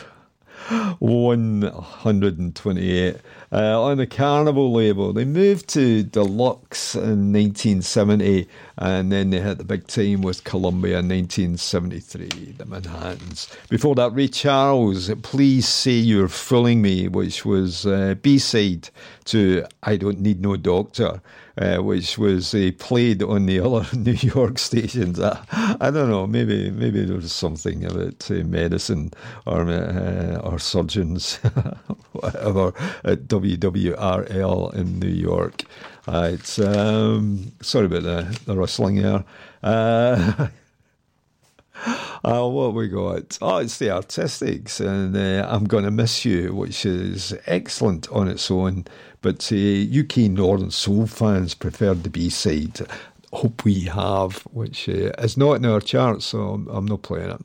128 0.98 3.16
uh, 3.53 3.82
on 3.82 3.98
the 3.98 4.07
Carnival 4.07 4.72
label. 4.72 5.12
They 5.12 5.24
moved 5.24 5.68
to 5.70 6.03
Deluxe 6.03 6.96
in 6.96 7.32
1970 7.32 8.48
and 8.78 9.12
then 9.12 9.30
they 9.30 9.40
hit 9.40 9.59
the 9.59 9.64
big 9.64 9.86
time 9.86 10.22
with 10.22 10.42
Columbia 10.42 10.98
in 10.98 11.09
1973, 11.09 12.55
the 12.59 12.66
Manhattans. 12.66 13.57
Before 13.68 13.94
that, 13.94 14.12
Ray 14.12 14.26
Charles, 14.26 15.09
Please 15.22 15.68
Say 15.68 15.92
You're 15.92 16.26
Fooling 16.26 16.82
Me, 16.82 17.07
which 17.07 17.44
was 17.44 17.86
uh, 17.86 18.16
B 18.20 18.38
side 18.38 18.90
to 19.26 19.64
I 19.84 19.96
Don't 19.96 20.20
Need 20.20 20.40
No 20.40 20.57
Doctor. 20.57 21.22
Uh, 21.61 21.77
which 21.77 22.17
was 22.17 22.55
uh, 22.55 22.71
played 22.79 23.23
on 23.23 23.45
the 23.45 23.61
other 23.61 23.87
New 23.97 24.13
York 24.13 24.59
stations. 24.59 25.21
I, 25.21 25.39
I 25.79 25.91
don't 25.91 26.09
know. 26.09 26.27
Maybe 26.27 26.71
maybe 26.71 27.05
there 27.05 27.17
was 27.17 27.35
something 27.35 27.85
about 27.85 28.31
uh, 28.31 28.35
medicine 28.45 29.13
or 29.45 29.69
uh, 29.69 30.41
or 30.43 30.59
surgeons, 30.59 31.37
whatever 32.13 32.69
at 33.05 33.29
WWRL 33.29 34.75
in 34.75 35.01
New 35.01 35.09
York. 35.09 35.65
Uh, 36.09 36.31
it's 36.33 36.59
um, 36.59 37.53
sorry 37.61 37.87
about 37.87 38.05
the, 38.05 38.41
the 38.47 38.57
rustling 38.57 39.03
there. 39.03 39.25
Uh, 39.63 40.49
Uh, 42.22 42.47
what 42.47 42.74
we 42.74 42.89
got? 42.89 43.39
Oh, 43.41 43.59
it's 43.59 43.78
the 43.78 43.91
Artistics, 43.91 44.81
and 44.81 45.16
uh, 45.16 45.47
I'm 45.51 45.64
going 45.64 45.85
to 45.85 45.91
miss 45.91 46.24
you, 46.24 46.55
which 46.55 46.85
is 46.85 47.35
excellent 47.47 48.11
on 48.11 48.28
its 48.28 48.51
own. 48.51 48.85
But 49.22 49.51
uh, 49.53 49.57
UK 49.57 50.31
Northern 50.31 50.70
Soul 50.70 51.07
fans 51.07 51.55
preferred 51.55 52.03
the 52.03 52.11
B 52.11 52.28
side. 52.28 52.81
Hope 53.33 53.64
we 53.64 53.83
have, 53.83 54.43
which 54.53 54.89
uh, 54.89 55.12
is 55.18 55.37
not 55.37 55.55
in 55.55 55.64
our 55.64 55.81
charts, 55.81 56.26
so 56.26 56.41
I'm, 56.41 56.68
I'm 56.68 56.85
not 56.85 57.03
playing 57.03 57.31
it. 57.31 57.41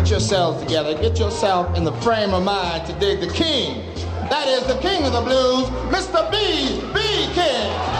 Get 0.00 0.08
yourselves 0.08 0.62
together, 0.62 0.94
get 0.94 1.18
yourself 1.18 1.76
in 1.76 1.84
the 1.84 1.92
frame 2.00 2.32
of 2.32 2.42
mind 2.42 2.86
to 2.86 2.92
dig 2.94 3.20
the 3.20 3.30
king. 3.34 3.84
That 4.30 4.48
is 4.48 4.66
the 4.66 4.78
king 4.80 5.04
of 5.04 5.12
the 5.12 5.20
blues, 5.20 5.66
Mr. 5.92 6.30
B. 6.30 6.80
B. 6.94 7.00
King. 7.34 7.99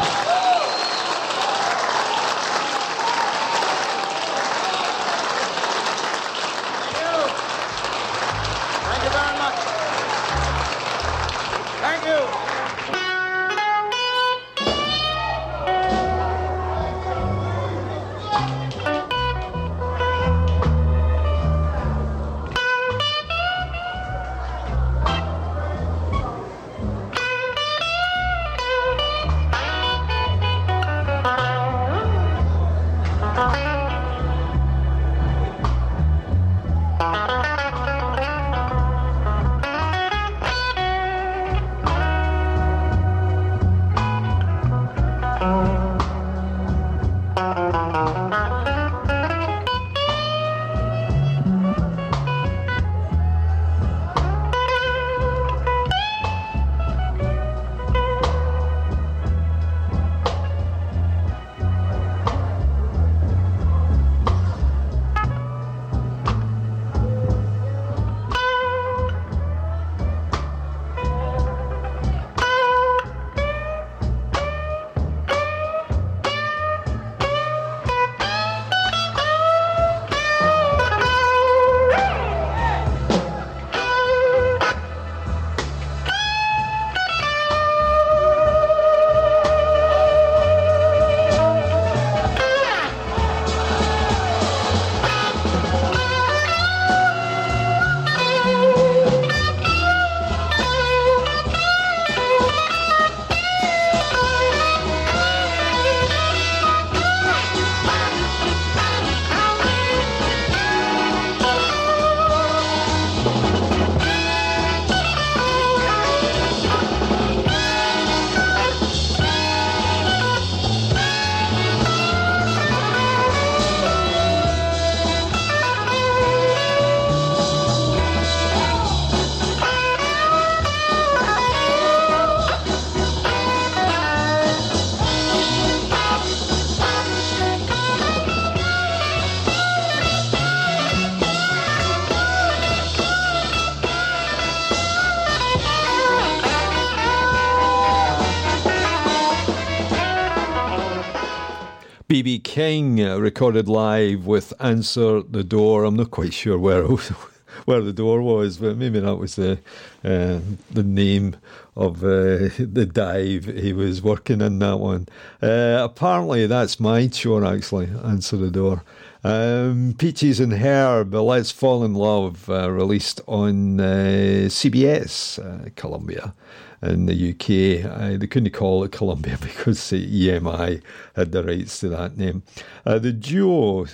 King 152.51 153.01
uh, 153.01 153.17
recorded 153.17 153.69
live 153.69 154.27
with 154.27 154.53
Answer 154.59 155.23
the 155.23 155.45
Door. 155.45 155.85
I'm 155.85 155.95
not 155.95 156.11
quite 156.11 156.35
sure 156.35 156.59
where 156.59 156.83
where 157.65 157.81
the 157.81 157.93
door 157.93 158.23
was, 158.23 158.57
but 158.59 158.77
maybe 158.77 158.99
that 158.99 159.15
was 159.19 159.37
the 159.37 159.61
uh, 160.05 160.41
the 160.71 160.83
name 160.83 161.37
of 161.77 162.03
uh, 162.03 162.49
the 162.59 162.89
dive 162.91 163.45
he 163.47 163.73
was 163.73 164.03
working 164.03 164.41
in 164.41 164.59
that 164.59 164.79
one. 164.79 165.07
Uh, 165.43 165.79
apparently, 165.81 166.47
that's 166.47 166.81
my 166.81 167.07
chore 167.07 167.45
actually. 167.45 167.89
Answer 168.05 168.37
the 168.37 168.51
door. 168.51 168.83
Um, 169.23 169.95
Peaches 169.99 170.41
and 170.41 170.55
Herb, 170.55 171.13
Let's 171.13 171.51
Fall 171.51 171.85
in 171.85 171.93
Love, 171.93 172.49
uh, 172.49 172.71
released 172.71 173.21
on 173.27 173.79
uh, 173.79 174.49
CBS, 174.49 175.75
Columbia 175.77 176.35
in 176.83 177.07
the 177.07 177.31
UK. 177.31 177.85
Uh, 177.85 178.17
they 178.17 178.27
couldn't 178.27 178.53
call 178.53 178.85
it 178.85 178.93
Columbia 178.93 179.39
because 179.43 179.91
the 179.91 180.29
EMI 180.29 180.83
had 181.15 181.33
the 181.33 181.45
rights 181.45 181.81
to 181.81 181.89
that 181.91 182.17
name. 182.17 182.43
Uh, 182.87 182.99
the 182.99 183.13
duo 183.13 183.87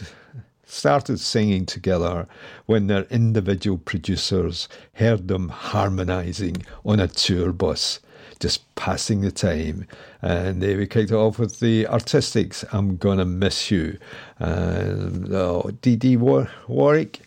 started 0.66 1.18
singing 1.18 1.64
together 1.64 2.26
when 2.66 2.88
their 2.88 3.04
individual 3.04 3.78
producers 3.78 4.68
heard 4.94 5.28
them 5.28 5.48
harmonising 5.48 6.56
on 6.84 7.00
a 7.00 7.08
tour 7.08 7.52
bus. 7.52 8.00
Just 8.38 8.74
passing 8.74 9.22
the 9.22 9.30
time, 9.30 9.86
and 10.20 10.62
they 10.62 10.76
we 10.76 10.86
kicked 10.86 11.10
it 11.10 11.14
off 11.14 11.38
with 11.38 11.58
the 11.58 11.86
Artistics. 11.86 12.66
I'm 12.70 12.98
gonna 12.98 13.24
miss 13.24 13.70
you, 13.70 13.96
and 14.38 15.32
oh, 15.32 15.70
War- 16.18 16.50
Warwick, 16.68 17.22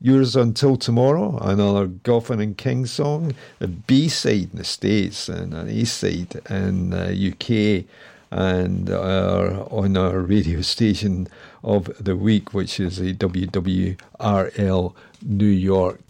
Yours 0.00 0.34
Until 0.34 0.76
Tomorrow, 0.76 1.38
another 1.38 1.86
Goffin 1.86 2.42
and 2.42 2.56
King 2.56 2.86
song, 2.86 3.34
the 3.60 3.68
B 3.68 4.08
side 4.08 4.50
in 4.52 4.58
the 4.58 4.64
States 4.64 5.28
and 5.28 5.54
an 5.54 5.68
A 5.68 5.84
side 5.84 6.40
in 6.50 6.90
the 6.90 7.32
UK, 7.32 7.84
and 8.30 8.90
our, 8.90 9.66
on 9.72 9.96
our 9.96 10.20
radio 10.20 10.60
station 10.60 11.28
of 11.62 11.90
the 12.02 12.16
week, 12.16 12.54
which 12.54 12.80
is 12.80 12.98
the 12.98 13.14
WWRL 13.14 14.94
New 15.22 15.46
York. 15.46 16.00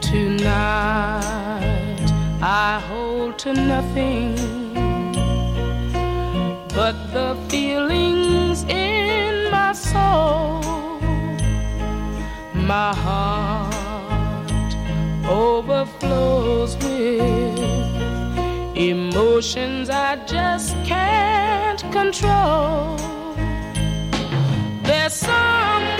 Tonight 0.00 1.18
I 2.40 2.80
hold 2.88 3.38
to 3.40 3.52
nothing 3.52 4.36
but 6.74 6.94
the 7.12 7.36
feelings 7.48 8.62
in 8.64 9.50
my 9.50 9.72
soul. 9.72 10.62
My 12.54 12.94
heart 12.94 13.74
overflows 15.26 16.76
with 16.76 17.37
Emotions 18.78 19.90
I 19.90 20.14
just 20.24 20.72
can't 20.84 21.80
control. 21.90 22.96
There's 24.84 25.14
some 25.14 25.97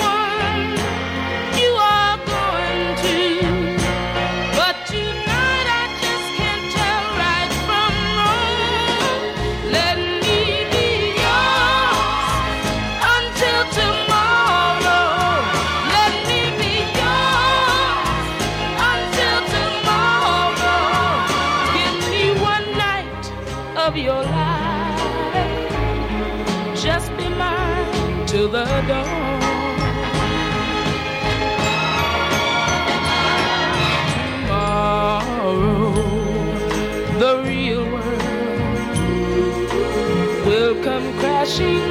wishing 41.58 41.87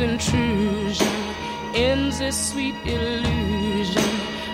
intrusion 0.00 1.06
ends 1.74 2.18
this 2.18 2.36
sweet 2.50 2.74
illusion. 2.84 4.02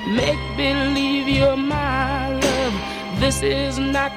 Make 0.09 0.39
believe 0.56 1.28
you're 1.28 1.56
my 1.56 2.32
love. 2.32 3.20
This 3.20 3.43
is 3.43 3.78
not 3.78 4.12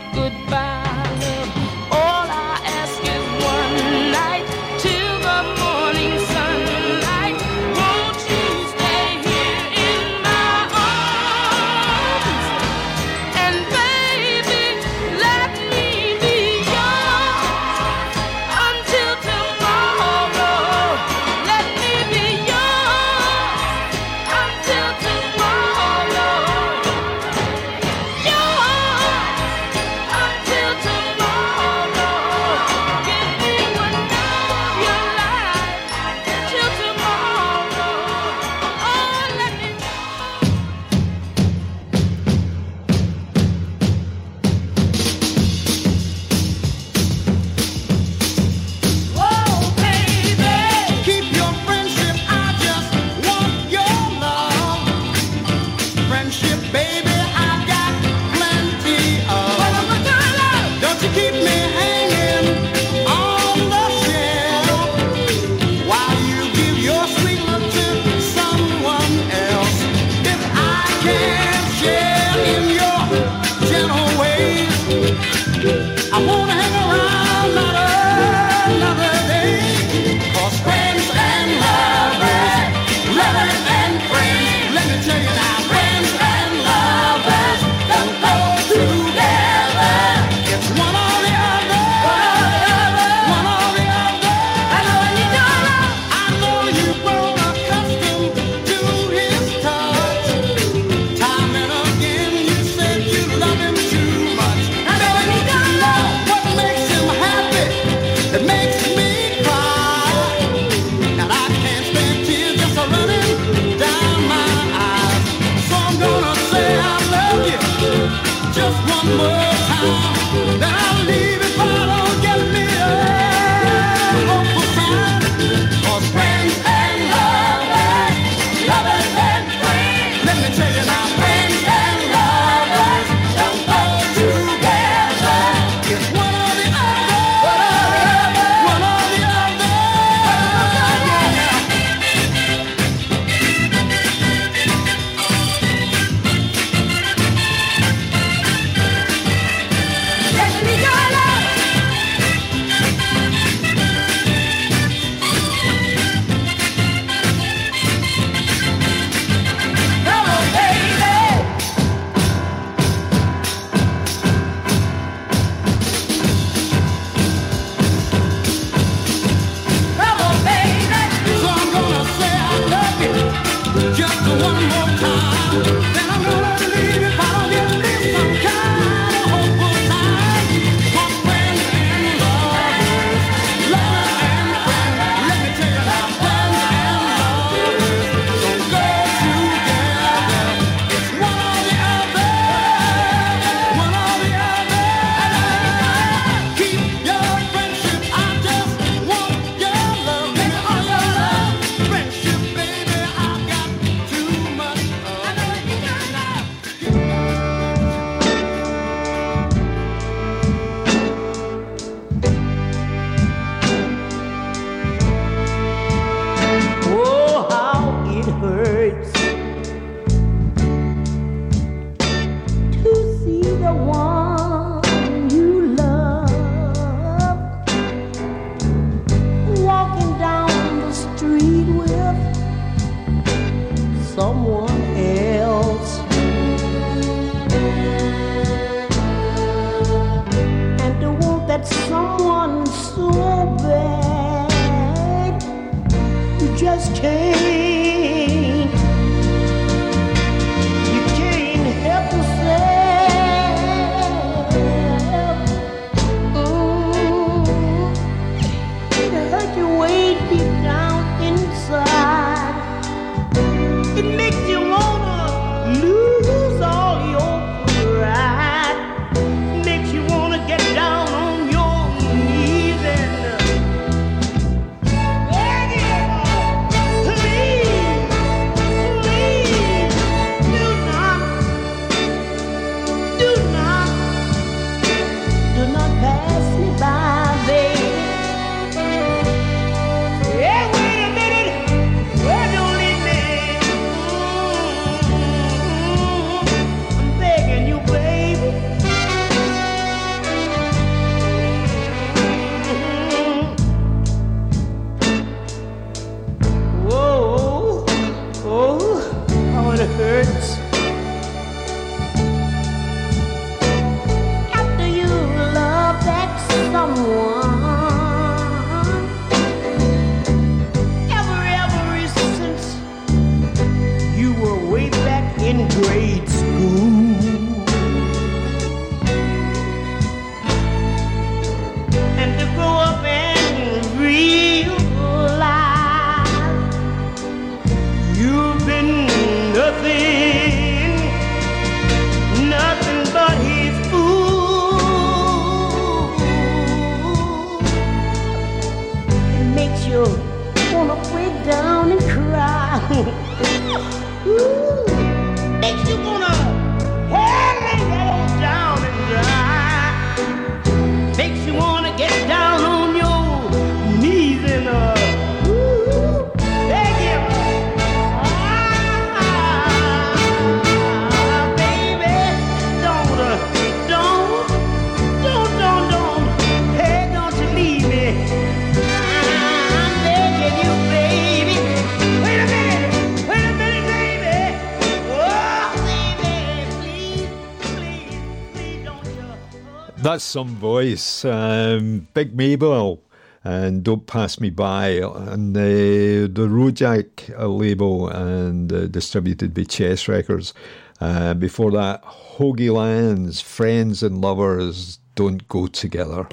That's 390.19 390.27
some 390.27 390.57
voice. 390.57 391.23
Um, 391.23 392.09
Big 392.13 392.35
Maybelle 392.35 392.99
and 393.41 393.85
Don't 393.85 394.05
Pass 394.05 394.37
Me 394.41 394.49
By 394.49 395.01
on 395.01 395.53
the, 395.53 396.29
the 396.29 396.45
Rojac 396.49 397.29
label 397.39 398.09
and 398.09 398.73
uh, 398.73 398.87
distributed 398.87 399.53
by 399.53 399.63
Chess 399.63 400.09
Records. 400.09 400.53
Uh, 400.99 401.35
before 401.35 401.71
that, 401.71 402.03
Hoagy 402.03 402.69
Lands, 402.69 403.39
Friends 403.39 404.03
and 404.03 404.19
Lovers 404.19 404.99
Don't 405.15 405.47
Go 405.47 405.67
Together. 405.67 406.27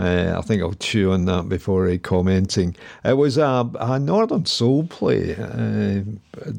Uh, 0.00 0.34
I 0.38 0.40
think 0.40 0.62
I'll 0.62 0.72
chew 0.72 1.12
on 1.12 1.26
that 1.26 1.50
before 1.50 1.86
uh, 1.86 1.98
commenting. 2.02 2.74
It 3.04 3.18
was 3.18 3.36
a, 3.36 3.70
a 3.78 3.98
Northern 3.98 4.46
Soul 4.46 4.86
play 4.86 5.36
uh, 5.36 6.04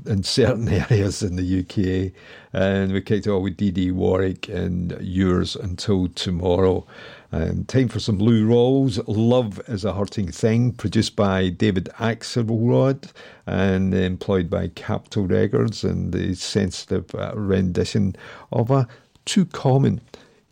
in 0.06 0.22
certain 0.22 0.70
areas 0.92 1.24
in 1.24 1.38
the 1.38 1.60
UK, 1.62 2.14
and 2.54 2.92
we 2.92 3.02
kicked 3.02 3.26
off 3.26 3.42
with 3.42 3.58
Dee 3.58 3.90
Warwick 3.90 4.48
and 4.48 4.96
Yours 5.02 5.56
Until 5.56 6.08
Tomorrow. 6.10 6.86
Um, 7.32 7.66
time 7.66 7.88
for 7.88 8.00
some 8.00 8.20
Lou 8.20 8.48
Rawls. 8.48 9.04
Love 9.08 9.60
is 9.68 9.86
a 9.86 9.94
Hurting 9.94 10.32
Thing, 10.32 10.74
produced 10.74 11.16
by 11.16 11.50
David 11.50 11.90
Axelrod 11.98 13.12
and 13.48 13.96
employed 13.96 14.52
by 14.52 14.68
Capitol 14.68 15.26
Records, 15.26 15.84
and 15.84 16.14
the 16.14 16.36
sensitive 16.36 17.16
uh, 17.16 17.32
rendition 17.34 18.16
of 18.52 18.70
a 18.70 18.88
too 19.26 19.48
common 19.48 20.00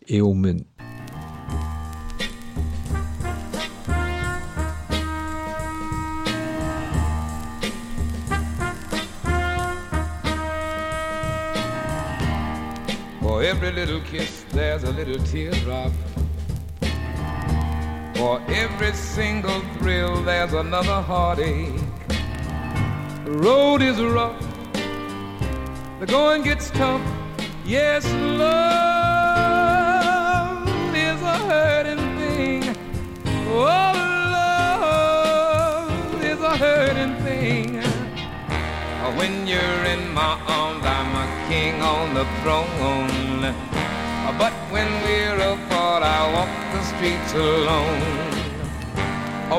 ailment. 0.08 0.66
For 13.40 13.46
every 13.46 13.72
little 13.72 14.02
kiss, 14.02 14.44
there's 14.50 14.82
a 14.84 14.90
little 14.90 15.18
teardrop. 15.24 15.92
For 18.14 18.38
every 18.48 18.92
single 18.92 19.62
thrill, 19.78 20.22
there's 20.24 20.52
another 20.52 21.00
heartache. 21.00 21.72
The 23.24 23.30
road 23.30 23.80
is 23.80 23.98
rough, 23.98 24.38
the 26.00 26.06
going 26.06 26.42
gets 26.42 26.70
tough. 26.72 27.00
Yes, 27.64 28.04
love 28.12 28.58
is 30.94 31.22
a 31.22 31.38
hurting 31.48 32.18
thing. 32.18 32.76
Oh, 33.48 33.64
love 36.04 36.22
is 36.22 36.40
a 36.42 36.56
hurting. 36.58 37.19
When 39.16 39.46
you're 39.46 39.84
in 39.94 40.12
my 40.12 40.38
arms, 40.46 40.84
I'm 40.84 41.12
a 41.24 41.26
king 41.48 41.80
on 41.82 42.14
the 42.14 42.24
throne. 42.42 43.54
But 44.38 44.52
when 44.70 44.88
we're 45.04 45.40
apart, 45.52 46.02
I 46.02 46.32
walk 46.32 46.52
the 46.74 46.82
streets 46.90 47.32
alone. 47.34 48.30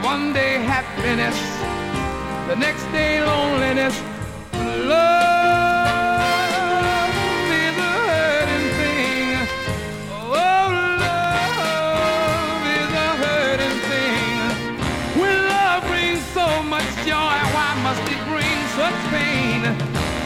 One 0.03 0.33
day 0.33 0.53
happiness, 0.57 1.37
the 2.47 2.55
next 2.55 2.85
day 2.91 3.23
loneliness. 3.23 3.95
Love 4.87 5.70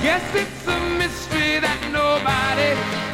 Guess 0.06 0.36
it's 0.36 0.68
a 0.68 0.80
mystery 1.00 1.60
that 1.62 1.82
nobody 1.92 3.05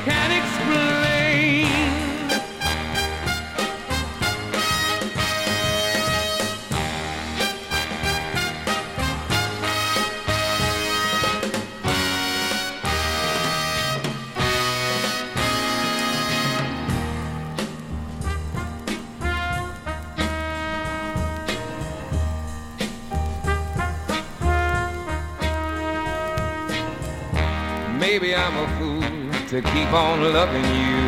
baby, 28.20 28.36
I'm 28.36 28.58
a 28.58 28.68
fool 28.78 29.48
to 29.48 29.62
keep 29.72 29.94
on 29.94 30.22
loving 30.34 30.70
you. 30.84 31.00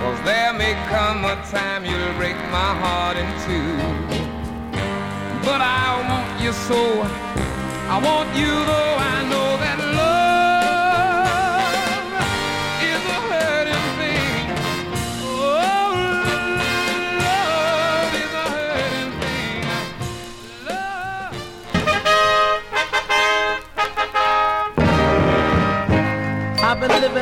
Cause 0.00 0.20
there 0.26 0.52
may 0.52 0.74
come 0.92 1.24
a 1.24 1.36
time 1.50 1.86
you'll 1.86 2.16
break 2.20 2.36
my 2.52 2.70
heart 2.82 3.16
in 3.16 3.28
two. 3.46 3.76
But 5.42 5.62
I 5.62 5.84
want 6.10 6.42
you 6.42 6.52
so, 6.52 6.80
I 7.94 7.96
want 8.04 8.28
you 8.36 8.52
though 8.68 8.95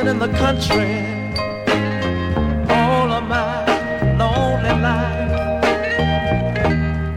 in 0.07 0.19
the 0.19 0.27
country 0.37 1.01
all 2.69 3.11
of 3.11 3.23
my 3.23 3.65
lonely 4.19 4.69
life. 4.81 5.31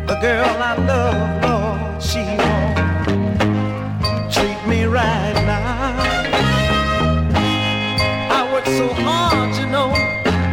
The 0.06 0.16
girl 0.22 0.56
I 0.70 0.74
love, 0.92 1.42
Lord, 1.44 2.02
she 2.02 2.22
won't 2.40 2.76
treat 4.32 4.60
me 4.66 4.84
right 4.84 5.34
now. 5.44 5.98
I 8.38 8.50
work 8.52 8.64
so 8.64 8.88
hard, 9.04 9.54
you 9.60 9.66
know, 9.66 9.90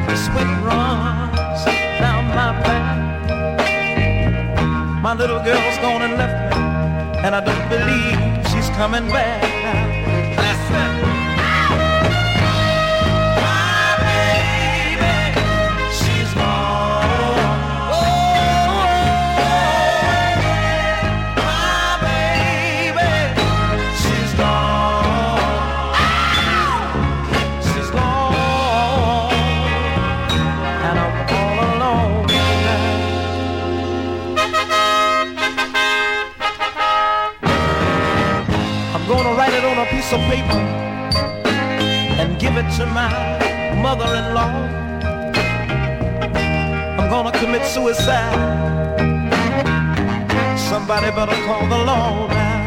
the 0.08 0.16
sweat 0.18 0.50
runs 0.68 1.64
down 2.02 2.24
my 2.40 2.52
back. 2.64 2.98
My 5.02 5.14
little 5.14 5.42
girl's 5.42 5.78
gone 5.78 6.02
and 6.02 6.18
left 6.18 6.54
me, 6.54 6.62
and 7.24 7.34
I 7.34 7.42
don't 7.50 7.70
believe 7.70 8.20
she's 8.50 8.70
coming 8.76 9.08
back 9.08 9.42
now. 9.64 9.85
It 42.66 42.78
to 42.78 42.86
my 42.88 43.10
mother-in-law. 43.82 44.54
I'm 47.00 47.10
gonna 47.10 47.32
commit 47.32 47.66
suicide. 47.66 48.36
Somebody 50.58 51.12
better 51.12 51.38
call 51.46 51.66
the 51.68 51.78
law 51.78 52.28
now. 52.28 52.62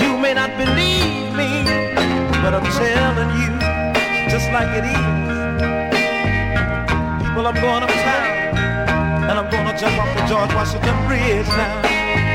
You 0.00 0.18
may 0.18 0.34
not 0.34 0.50
believe 0.56 1.34
me, 1.40 1.64
but 2.42 2.52
I'm 2.54 2.68
telling 2.78 3.30
you, 3.40 3.50
just 4.30 4.50
like 4.52 4.70
it 4.78 4.84
is. 4.84 5.10
People, 7.22 7.46
I'm 7.46 7.54
going 7.54 7.82
uptown, 7.82 8.26
and 9.28 9.38
I'm 9.38 9.50
gonna 9.50 9.78
jump 9.78 9.98
off 9.98 10.16
the 10.16 10.22
George 10.26 10.54
Washington 10.54 10.96
Bridge 11.06 11.48
now. 11.48 12.29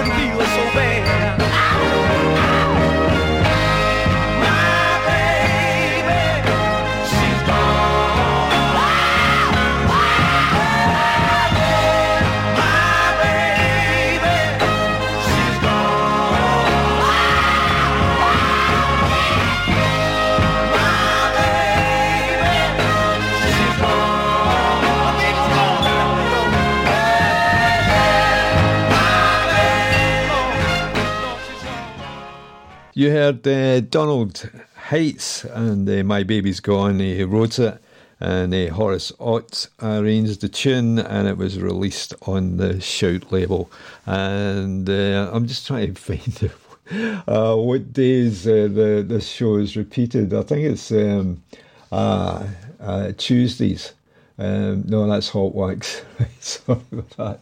I 0.00 0.08
wouldn't 0.08 0.16
feel 0.16 0.40
so 0.40 0.49
You 33.00 33.10
heard 33.12 33.48
uh, 33.48 33.80
Donald 33.80 34.50
Heights 34.76 35.46
and 35.46 35.88
uh, 35.88 36.04
My 36.04 36.22
Baby's 36.22 36.60
Gone. 36.60 36.98
He 36.98 37.24
wrote 37.24 37.58
it, 37.58 37.82
and 38.20 38.54
uh, 38.54 38.74
Horace 38.74 39.10
Ott 39.18 39.68
arranged 39.82 40.42
the 40.42 40.50
tune, 40.50 40.98
and 40.98 41.26
it 41.26 41.38
was 41.38 41.58
released 41.58 42.12
on 42.26 42.58
the 42.58 42.78
Shout 42.78 43.32
label. 43.32 43.70
And 44.04 44.86
uh, 44.90 45.30
I'm 45.32 45.46
just 45.46 45.66
trying 45.66 45.94
to 45.94 45.98
find 46.90 47.22
uh, 47.26 47.56
what 47.56 47.90
days 47.94 48.46
uh, 48.46 48.68
the 48.70 49.02
this 49.08 49.26
show 49.26 49.56
is 49.56 49.78
repeated. 49.78 50.34
I 50.34 50.42
think 50.42 50.60
it's 50.66 50.92
um, 50.92 51.42
Tuesdays. 53.16 53.94
Um, 54.38 54.84
no, 54.86 55.06
that's 55.06 55.30
Hot 55.30 55.54
Wax. 55.54 56.02
Sorry 56.40 56.82
about 56.92 57.10
that. 57.16 57.40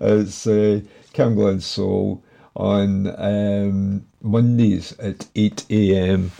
It's 0.00 0.46
uh, 0.46 0.82
Glen 1.12 1.60
Soul 1.60 2.22
on 2.56 3.14
um, 3.18 4.06
Mondays 4.22 4.98
at 4.98 5.26
8 5.34 5.66
a.m. 5.70 6.32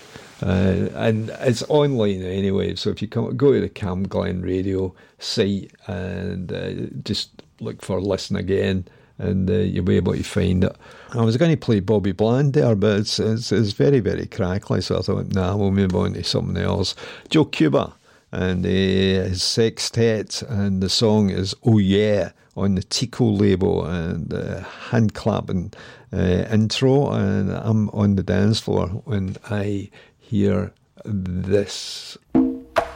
Uh, 0.43 0.89
and 0.95 1.31
it's 1.41 1.63
online 1.69 2.23
anyway, 2.23 2.75
so 2.75 2.91
if 2.91 3.01
you 3.01 3.09
come, 3.09 3.37
go 3.37 3.53
to 3.53 3.61
the 3.61 3.69
CamGlen 3.69 4.43
Radio 4.45 4.95
site 5.19 5.73
and 5.87 6.53
uh, 6.53 6.73
just 7.03 7.43
look 7.61 7.83
for 7.83 8.01
Listen 8.01 8.37
Again, 8.37 8.87
and 9.19 9.49
uh, 9.49 9.55
you'll 9.55 9.85
be 9.85 9.97
able 9.97 10.13
to 10.13 10.23
find 10.23 10.65
it. 10.65 10.77
I 11.13 11.23
was 11.23 11.37
going 11.37 11.53
to 11.53 11.57
play 11.57 11.81
Bobby 11.81 12.13
Bland 12.13 12.53
there, 12.53 12.75
but 12.75 13.01
it's, 13.01 13.19
it's, 13.19 13.53
it's 13.53 13.73
very, 13.73 14.01
very 14.01 14.27
crackly, 14.27 14.81
so 14.81 14.99
I 14.99 15.03
thought, 15.03 15.33
nah, 15.33 15.57
we'll 15.57 15.71
move 15.71 15.95
on 15.95 16.15
to 16.15 16.25
something 16.25 16.57
else. 16.57 16.95
Joe 17.31 17.45
Cuba 17.45 17.95
and 18.35 18.67
uh, 18.67 18.69
his 18.69 19.43
sextet, 19.43 20.43
and 20.43 20.83
the 20.83 20.89
song 20.89 21.31
is 21.31 21.55
Oh 21.65 21.79
Yeah 21.79 22.33
on 22.57 22.75
the 22.75 22.83
Tico 22.83 23.27
label, 23.27 23.85
and 23.85 24.33
uh, 24.33 24.61
hand 24.61 25.15
clapping 25.15 25.73
uh, 26.13 26.47
intro, 26.51 27.11
and 27.11 27.51
I'm 27.51 27.89
on 27.91 28.17
the 28.17 28.23
dance 28.23 28.61
floor 28.61 28.89
when 29.05 29.37
I 29.51 29.91
hear 30.19 30.73
this. 31.05 32.17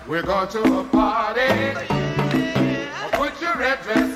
We're 0.07 0.23
going 0.23 0.49
to 0.49 0.79
a 0.81 0.85
party. 0.85 1.49
Put 3.13 3.41
your 3.41 3.57
red 3.57 3.83
dress 3.83 4.08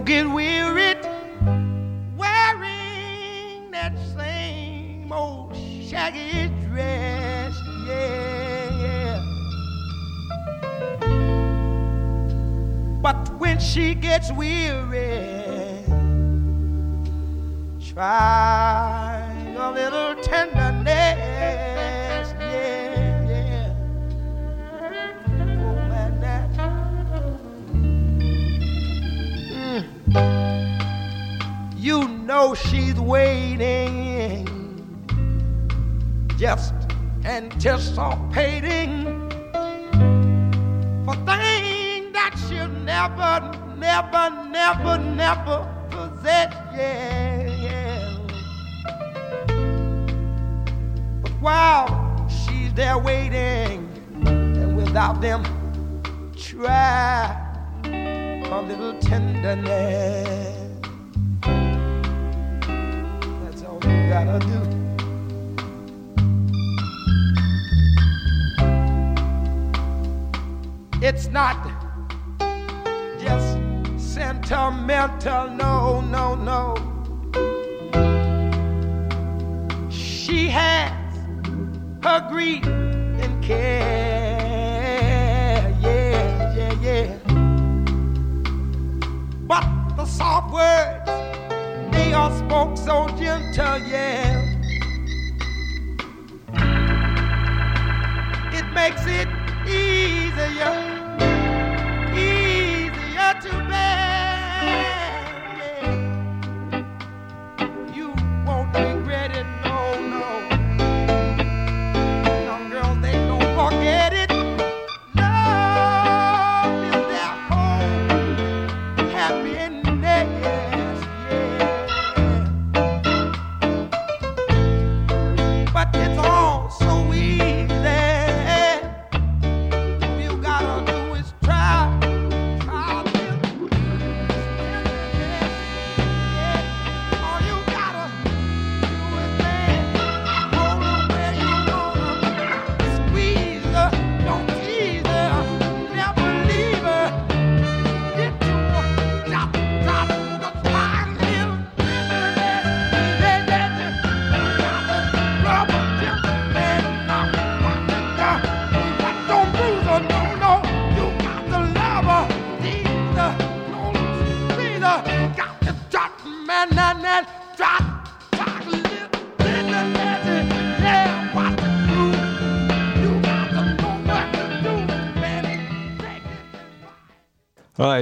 get 0.00 0.26
with. 0.30 0.39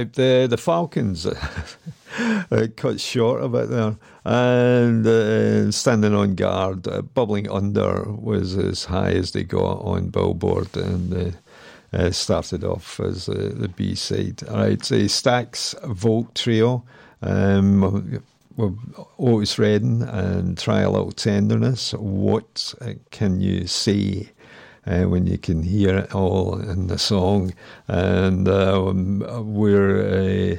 described 0.03 0.15
the 0.15 0.47
the 0.47 0.57
Falcons. 0.57 1.27
Uh, 2.51 2.65
cut 2.75 2.99
short 2.99 3.41
a 3.41 3.47
bit 3.47 3.69
there, 3.69 3.95
and 4.25 5.05
uh, 5.05 5.71
standing 5.71 6.15
on 6.15 6.33
guard, 6.33 6.87
uh, 6.87 7.03
bubbling 7.03 7.47
under 7.49 8.03
was 8.11 8.57
as 8.57 8.85
high 8.85 9.11
as 9.11 9.31
they 9.31 9.43
got 9.43 9.77
on 9.85 10.09
Billboard, 10.09 10.75
and 10.75 11.13
uh, 11.13 11.31
uh 11.93 12.09
started 12.09 12.63
off 12.63 12.99
as 12.99 13.29
uh, 13.29 13.51
the 13.53 13.69
B 13.69 13.93
side. 13.93 14.41
All 14.49 14.57
right, 14.57 14.83
so 14.83 14.95
Stax 14.95 15.79
Volt 15.85 16.33
Trio. 16.33 16.83
Um, 17.21 18.23
well, 18.57 18.75
Otis 19.19 19.59
Redding 19.59 20.01
and 20.01 20.57
Try 20.57 20.81
a 20.81 20.89
Little 20.89 21.11
Tenderness. 21.11 21.93
What 21.93 22.73
can 23.11 23.39
you 23.39 23.67
say 23.67 24.31
uh, 24.89 25.03
when 25.03 25.27
you 25.27 25.37
can 25.37 25.61
hear 25.61 25.99
it 25.99 26.15
all 26.15 26.59
in 26.59 26.87
the 26.87 26.97
song. 26.97 27.53
And 27.87 28.47
um, 28.49 29.53
we're 29.53 30.57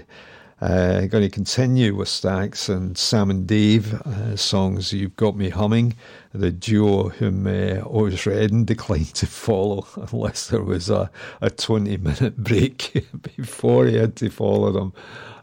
uh, 0.60 0.64
uh, 0.64 1.06
going 1.06 1.24
to 1.24 1.30
continue 1.30 1.94
with 1.94 2.08
Stax 2.08 2.68
and 2.68 2.96
Sam 2.96 3.30
and 3.30 3.46
Dave 3.46 3.94
uh, 3.94 4.36
songs 4.36 4.92
You've 4.92 5.16
Got 5.16 5.36
Me 5.36 5.48
Humming, 5.48 5.96
the 6.32 6.50
duo 6.50 7.08
whom 7.08 7.46
uh, 7.46 7.82
Otis 7.86 8.26
Redding 8.26 8.64
declined 8.66 9.14
to 9.16 9.26
follow 9.26 9.86
unless 10.12 10.48
there 10.48 10.62
was 10.62 10.90
a, 10.90 11.10
a 11.40 11.50
20 11.50 11.96
minute 11.96 12.36
break 12.36 13.04
before 13.36 13.86
he 13.86 13.96
had 13.96 14.16
to 14.16 14.30
follow 14.30 14.70
them. 14.70 14.92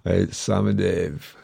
It's 0.06 0.38
Sam 0.38 0.68
and 0.68 0.78
Dave. 0.78 1.36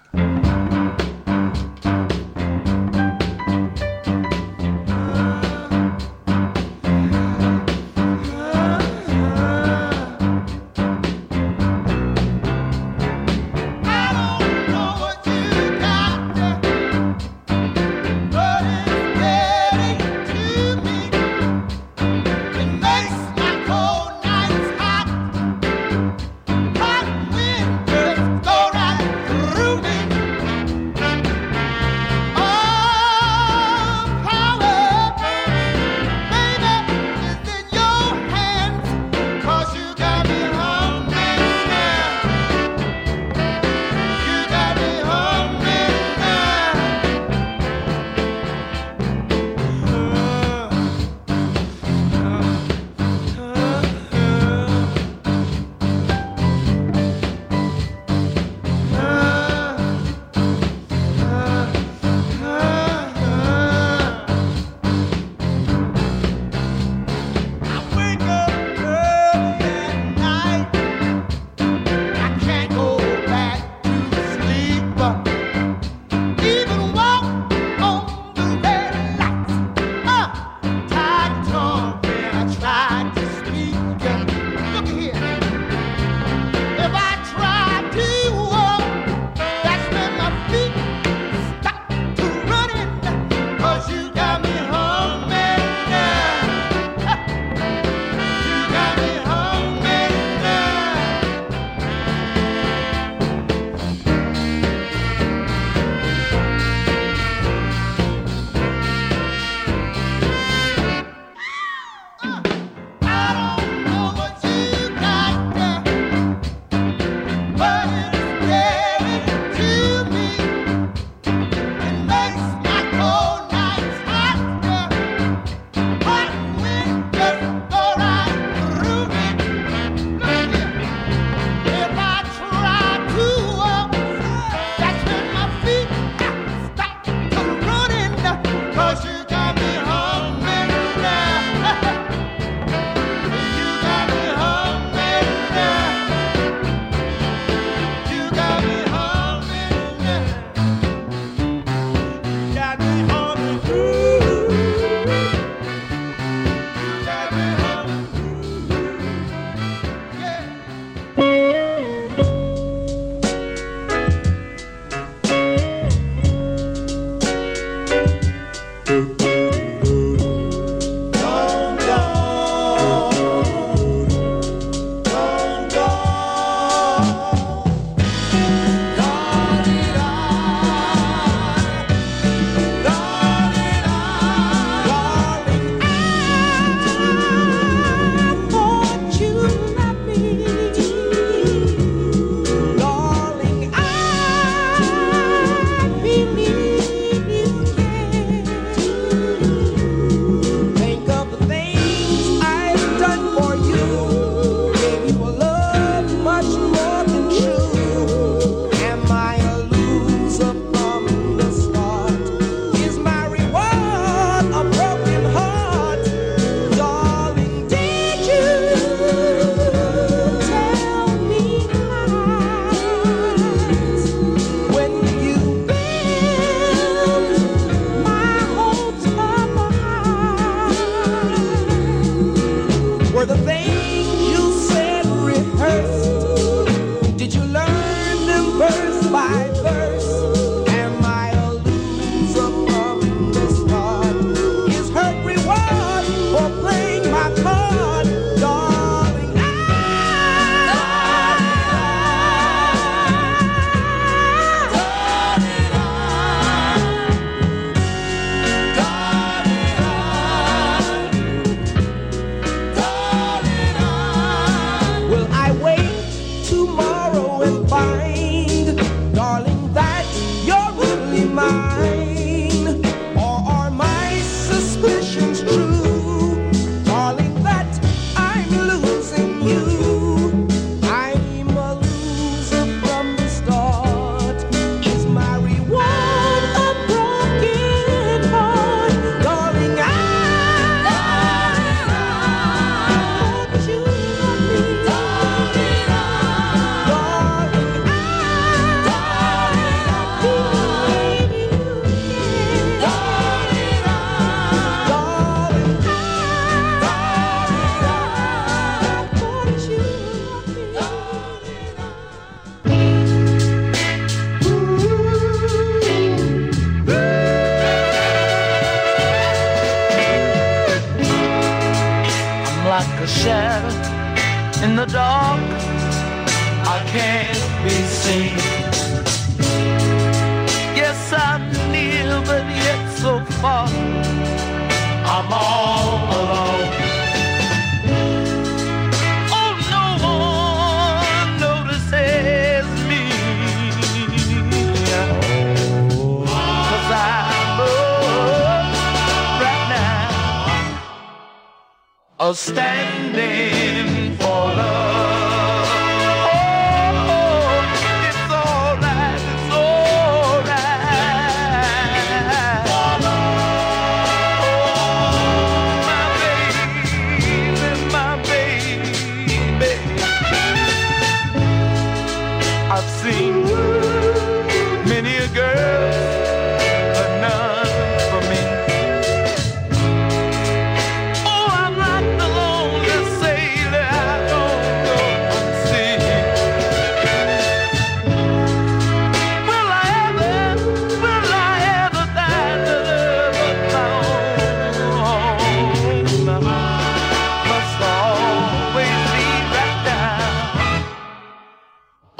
standing. 352.31 353.92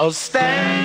I'll 0.03 0.11
stand. 0.11 0.82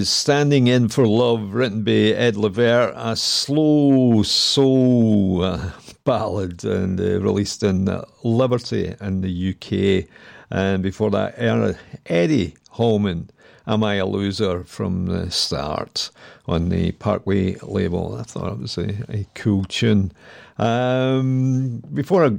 is 0.00 0.08
Standing 0.08 0.66
In 0.66 0.88
for 0.88 1.06
Love, 1.06 1.52
written 1.52 1.84
by 1.84 1.92
Ed 1.92 2.34
Levert, 2.34 2.94
a 2.96 3.14
slow 3.14 4.22
soul 4.22 5.42
uh, 5.42 5.72
ballad 6.04 6.64
and 6.64 6.98
uh, 6.98 7.20
released 7.20 7.62
in 7.62 7.86
Liberty 8.24 8.94
in 8.98 9.20
the 9.20 9.50
UK. 9.50 10.08
And 10.50 10.82
before 10.82 11.10
that, 11.10 11.34
era, 11.36 11.74
Eddie 12.06 12.54
Holman, 12.70 13.28
Am 13.66 13.84
I 13.84 13.96
a 13.96 14.06
Loser 14.06 14.64
from 14.64 15.04
the 15.04 15.30
Start 15.30 16.10
on 16.46 16.70
the 16.70 16.92
Parkway 16.92 17.56
label. 17.56 18.16
I 18.18 18.22
thought 18.22 18.52
it 18.54 18.58
was 18.58 18.78
a, 18.78 19.04
a 19.10 19.26
cool 19.34 19.64
tune. 19.64 20.12
Um, 20.56 21.82
before 21.92 22.24
I 22.24 22.38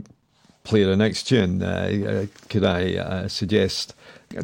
play 0.63 0.83
the 0.83 0.97
next 0.97 1.27
tune, 1.27 1.61
uh, 1.61 2.25
could 2.49 2.65
I 2.65 2.95
uh, 2.95 3.27
suggest 3.27 3.93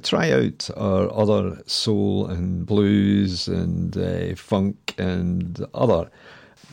try 0.03 0.31
out 0.31 0.69
our 0.77 1.11
other 1.13 1.61
soul 1.65 2.27
and 2.27 2.65
blues 2.65 3.47
and 3.47 3.97
uh, 3.97 4.35
funk 4.35 4.95
and 4.97 5.65
other 5.73 6.09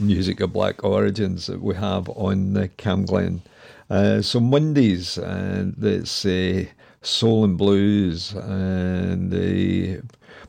music 0.00 0.40
of 0.40 0.52
black 0.52 0.82
origins 0.82 1.46
that 1.46 1.62
we 1.62 1.74
have 1.74 2.08
on 2.10 2.54
the 2.54 2.68
CamGlen. 2.68 3.40
Uh, 3.90 4.20
so 4.22 4.40
Mondays, 4.40 5.18
and 5.18 5.74
it's 5.82 6.10
say 6.10 6.64
uh, 6.64 6.68
soul 7.02 7.44
and 7.44 7.58
blues, 7.58 8.32
and 8.32 9.30
the 9.30 10.00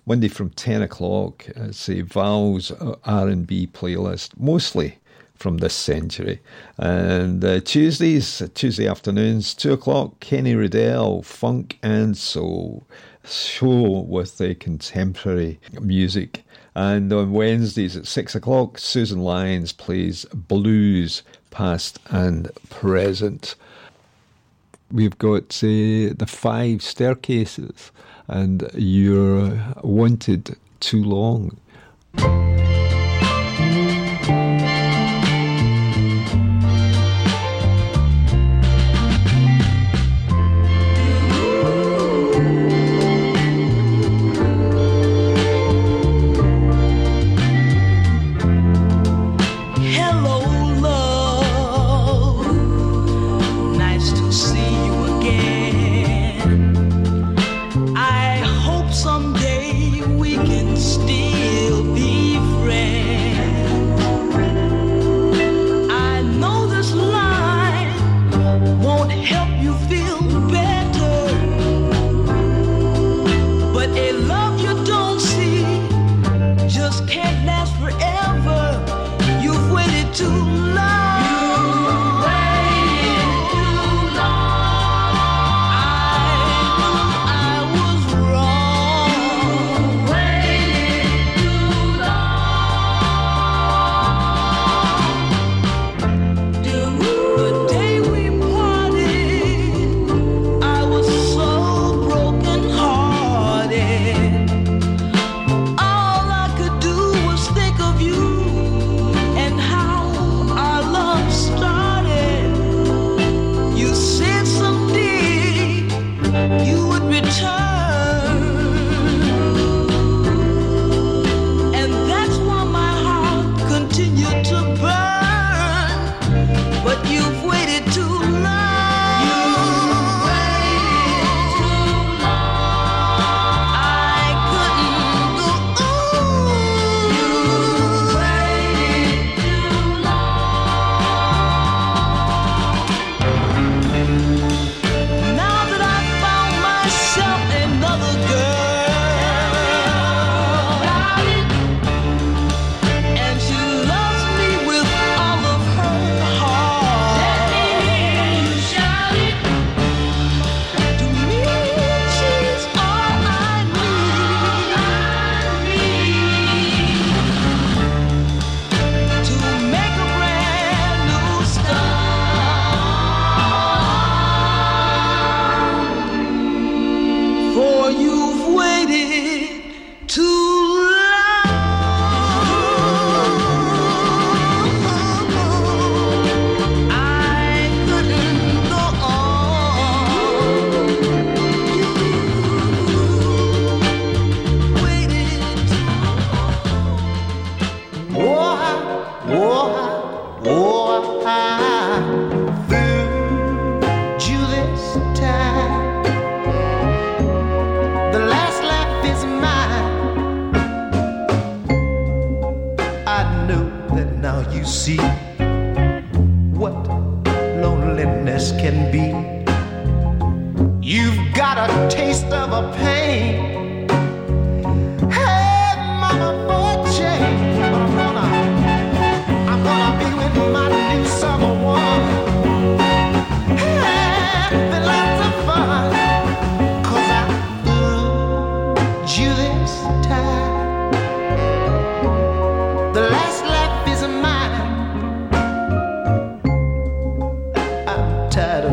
Monday 0.06 0.28
from 0.30 0.50
ten 0.52 0.82
o'clock, 0.82 1.46
it's 1.56 1.90
a 1.90 2.02
Val's 2.02 2.72
R 3.04 3.28
and 3.28 3.46
B 3.46 3.68
playlist 3.68 4.32
mostly 4.38 4.98
from 5.36 5.58
this 5.58 5.74
century. 5.74 6.42
And 6.78 7.44
uh, 7.44 7.60
Tuesdays, 7.60 8.42
Tuesday 8.54 8.88
afternoons, 8.88 9.54
2 9.54 9.74
o'clock, 9.74 10.20
Kenny 10.20 10.56
Riddell, 10.56 11.22
Funk 11.22 11.78
and 11.84 12.18
Soul 12.18 12.86
show 13.24 14.02
with 14.08 14.38
the 14.38 14.56
contemporary 14.56 15.60
music. 15.80 16.44
And 16.76 17.12
on 17.14 17.32
Wednesdays 17.32 17.96
at 17.96 18.06
6 18.06 18.36
o'clock, 18.36 18.78
Susan 18.78 19.20
Lyons 19.20 19.72
plays 19.72 20.26
blues, 20.34 21.24
past 21.52 22.00
and 22.10 22.52
present. 22.70 23.56
We've 24.92 25.18
got 25.18 25.64
uh, 25.64 26.12
the 26.18 26.28
Five 26.28 26.80
Stairsteps, 26.80 27.92
and 28.28 28.70
you're 28.74 29.58
wanted 29.82 30.58
too 30.80 31.04
long. 31.04 31.58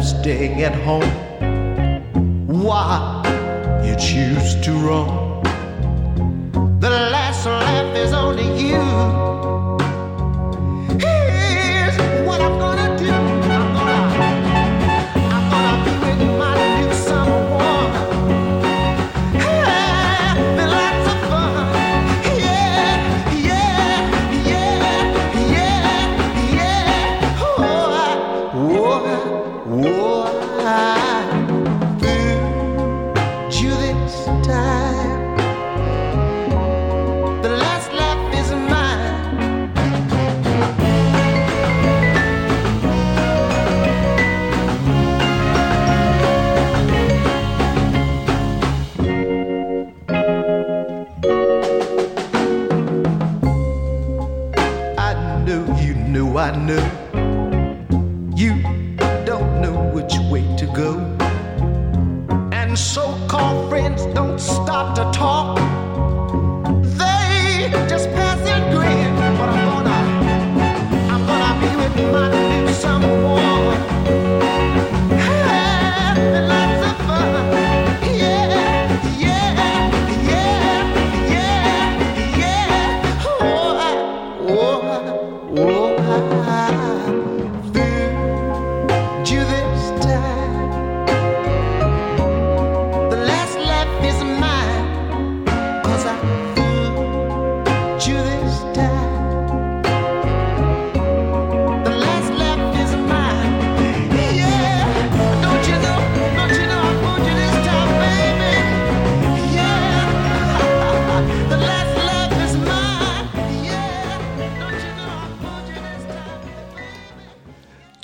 staying 0.02 0.62
at 0.62 0.74
home. 0.74 1.10
Why 2.46 3.22
you 3.84 3.94
choose 3.96 4.54
to 4.64 4.72
roam? 4.72 5.42
The 6.80 6.90
last 6.90 7.46
laugh 7.46 7.96
is 7.96 8.12
only 8.12 8.48
you. 8.60 9.31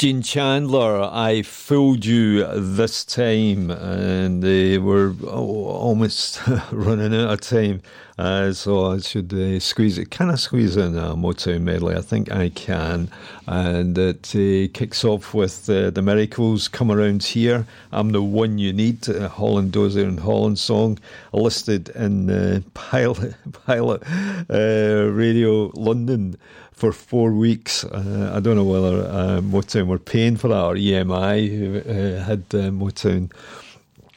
Chandler, 0.09 1.03
I 1.03 1.43
fooled 1.43 2.07
you 2.07 2.43
this 2.55 3.05
time, 3.05 3.71
and 3.71 4.43
they 4.43 4.79
were 4.79 5.15
oh, 5.25 5.67
almost 5.67 6.41
running 6.73 7.15
out 7.15 7.31
of 7.31 7.41
time, 7.43 7.83
uh, 8.17 8.55
so 8.55 8.93
I 8.93 9.01
should 9.01 9.35
uh, 9.35 9.61
squeeze 9.61 9.99
it. 9.99 10.11
Can 10.11 10.31
I 10.31 10.37
squeeze 10.37 10.79
in 10.79 10.97
uh, 10.97 11.13
a 11.13 11.15
Motown 11.15 11.61
medley? 11.61 11.95
I 11.95 12.01
think 12.01 12.33
I 12.33 12.49
can, 12.49 13.11
and 13.47 13.99
it 13.99 14.35
uh, 14.35 14.73
kicks 14.73 15.05
off 15.05 15.35
with 15.35 15.69
uh, 15.69 15.91
the 15.91 16.01
Miracles. 16.01 16.69
Come 16.69 16.91
around 16.91 17.23
here, 17.23 17.67
I'm 17.93 18.13
the 18.13 18.23
one 18.23 18.57
you 18.57 18.73
need. 18.73 19.05
Holland 19.05 19.73
Dozier 19.73 20.07
and 20.07 20.21
Holland 20.21 20.59
song 20.59 20.99
listed 21.35 21.91
in 21.91 22.65
Pilot 22.75 23.35
Pilot 23.67 24.03
uh, 24.49 25.11
Radio 25.13 25.71
London 25.75 26.39
for 26.79 26.93
four 26.93 27.33
weeks. 27.33 27.83
Uh, 27.83 28.33
I 28.33 28.39
don't 28.39 28.55
know 28.55 28.63
whether 28.63 29.03
uh, 29.03 29.41
Motown 29.41 29.89
were 29.89 29.99
paying 29.99 30.37
for 30.37 30.47
that 30.47 30.63
or 30.63 30.75
EMI 30.77 31.49
who 31.49 31.79
uh, 31.79 32.23
had 32.23 32.45
uh, 32.53 32.71
Motown 32.71 33.33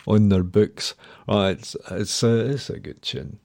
on 0.05 0.29
their 0.29 0.43
books. 0.43 0.93
Oh, 1.27 1.47
it's 1.47 1.75
it's 1.89 2.21
a, 2.21 2.51
it's 2.51 2.69
a 2.69 2.79
good 2.79 3.01
tune. 3.01 3.39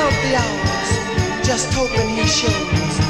count 0.00 0.14
the 0.22 0.34
hours, 0.34 1.46
just 1.46 1.74
hoping 1.74 2.08
he 2.08 2.26
shows. 2.26 3.09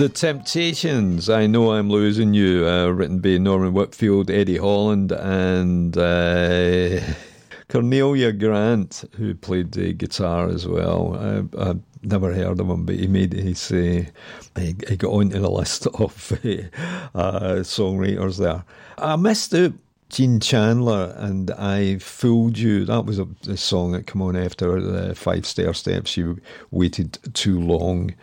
The 0.00 0.08
Temptations, 0.08 1.28
I 1.28 1.46
Know 1.46 1.72
I'm 1.72 1.90
Losing 1.90 2.32
You, 2.32 2.66
uh, 2.66 2.86
written 2.86 3.18
by 3.18 3.36
Norman 3.36 3.74
Whitfield, 3.74 4.30
Eddie 4.30 4.56
Holland, 4.56 5.12
and 5.12 5.94
uh, 5.94 7.00
Cornelius 7.68 8.32
Grant, 8.38 9.04
who 9.18 9.34
played 9.34 9.72
the 9.72 9.92
guitar 9.92 10.48
as 10.48 10.66
well. 10.66 11.18
I, 11.20 11.68
I've 11.68 11.82
never 12.02 12.32
heard 12.32 12.60
of 12.60 12.70
him, 12.70 12.86
but 12.86 12.94
he 12.94 13.08
made 13.08 13.34
his, 13.34 13.70
uh, 13.70 14.04
he, 14.56 14.74
he 14.88 14.96
got 14.96 15.12
onto 15.12 15.38
the 15.38 15.50
list 15.50 15.86
of 15.92 16.32
uh, 17.14 17.60
songwriters 17.60 18.38
there. 18.38 18.64
I 18.96 19.16
missed 19.16 19.52
out 19.52 19.74
Gene 20.10 20.40
Chandler 20.40 21.14
and 21.16 21.52
I 21.52 21.98
Fooled 21.98 22.58
You. 22.58 22.84
That 22.84 23.06
was 23.06 23.20
a, 23.20 23.28
a 23.48 23.56
song 23.56 23.92
that 23.92 24.08
came 24.08 24.20
on 24.22 24.34
after 24.34 24.80
the 24.80 25.14
Five 25.14 25.46
Stair 25.46 25.72
Steps. 25.72 26.16
You 26.16 26.40
waited 26.72 27.18
too 27.32 27.60
long. 27.60 28.14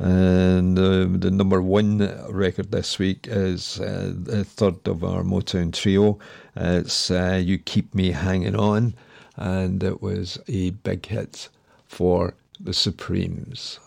And 0.00 0.76
uh, 0.76 1.06
the 1.08 1.30
number 1.30 1.62
one 1.62 1.98
record 2.28 2.72
this 2.72 2.98
week 2.98 3.28
is 3.30 3.80
uh, 3.80 4.12
the 4.12 4.42
third 4.42 4.88
of 4.88 5.04
our 5.04 5.22
Motown 5.22 5.72
trio. 5.72 6.18
It's 6.56 7.12
uh, 7.12 7.40
You 7.42 7.58
Keep 7.58 7.94
Me 7.94 8.10
Hanging 8.10 8.56
On. 8.56 8.94
And 9.36 9.84
it 9.84 10.02
was 10.02 10.40
a 10.48 10.70
big 10.70 11.06
hit 11.06 11.48
for 11.86 12.34
the 12.58 12.74
Supremes. 12.74 13.78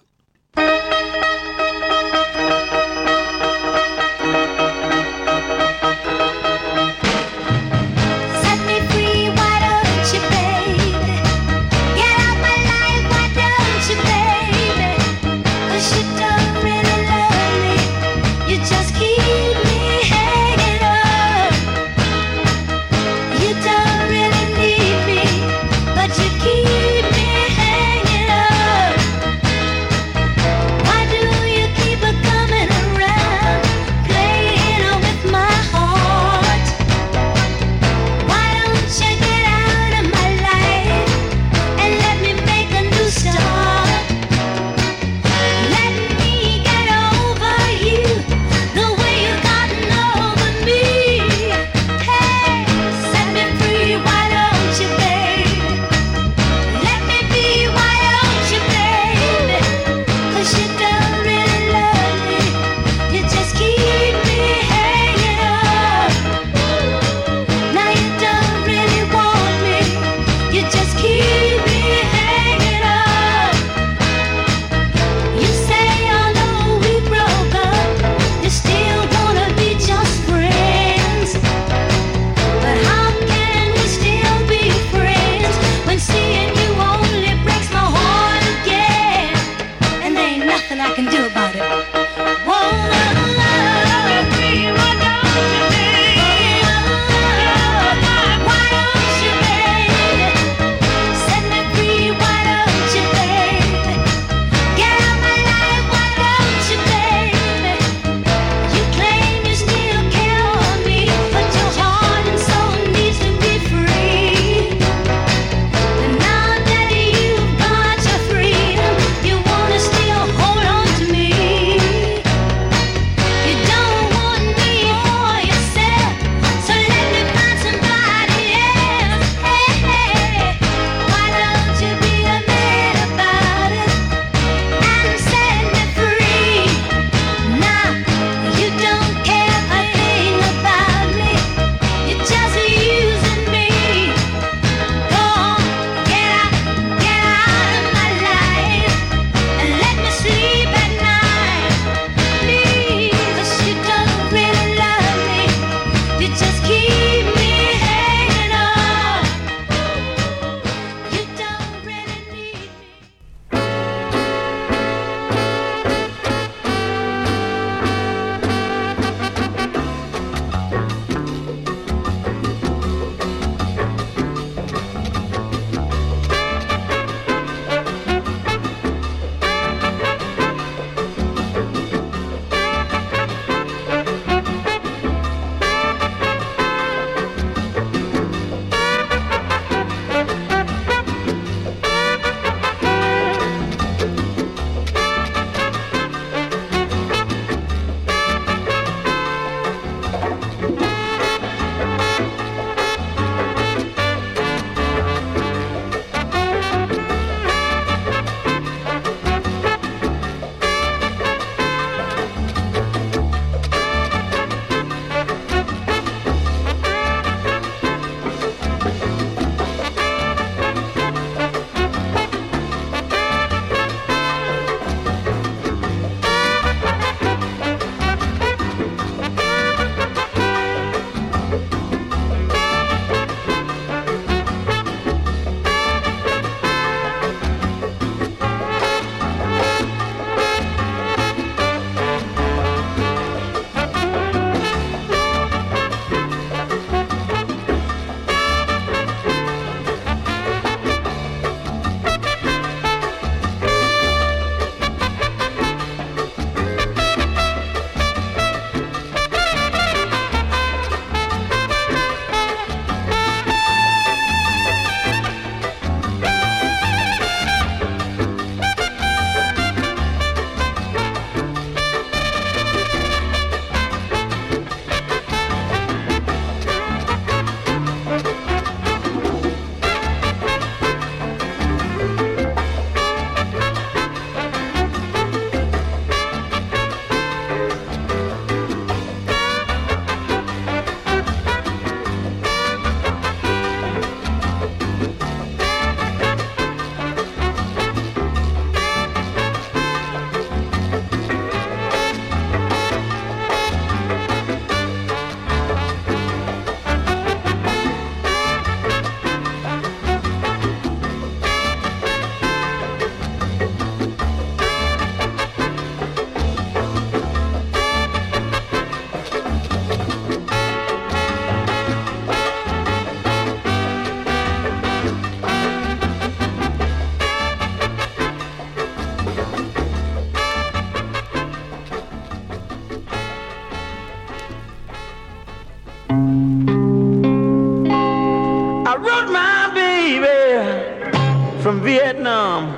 From 341.70 341.84
Vietnam, 341.84 342.74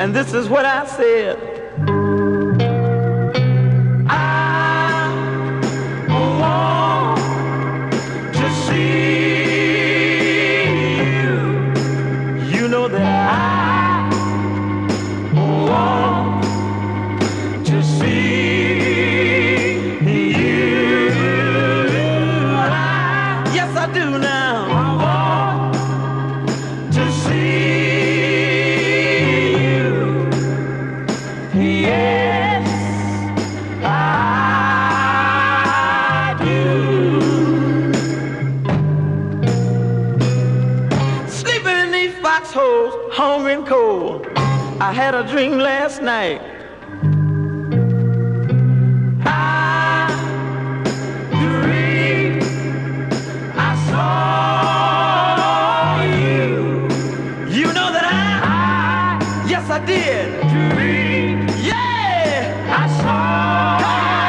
and 0.00 0.14
this 0.14 0.34
is 0.34 0.48
what 0.48 0.64
I 0.64 0.86
said. 0.86 1.39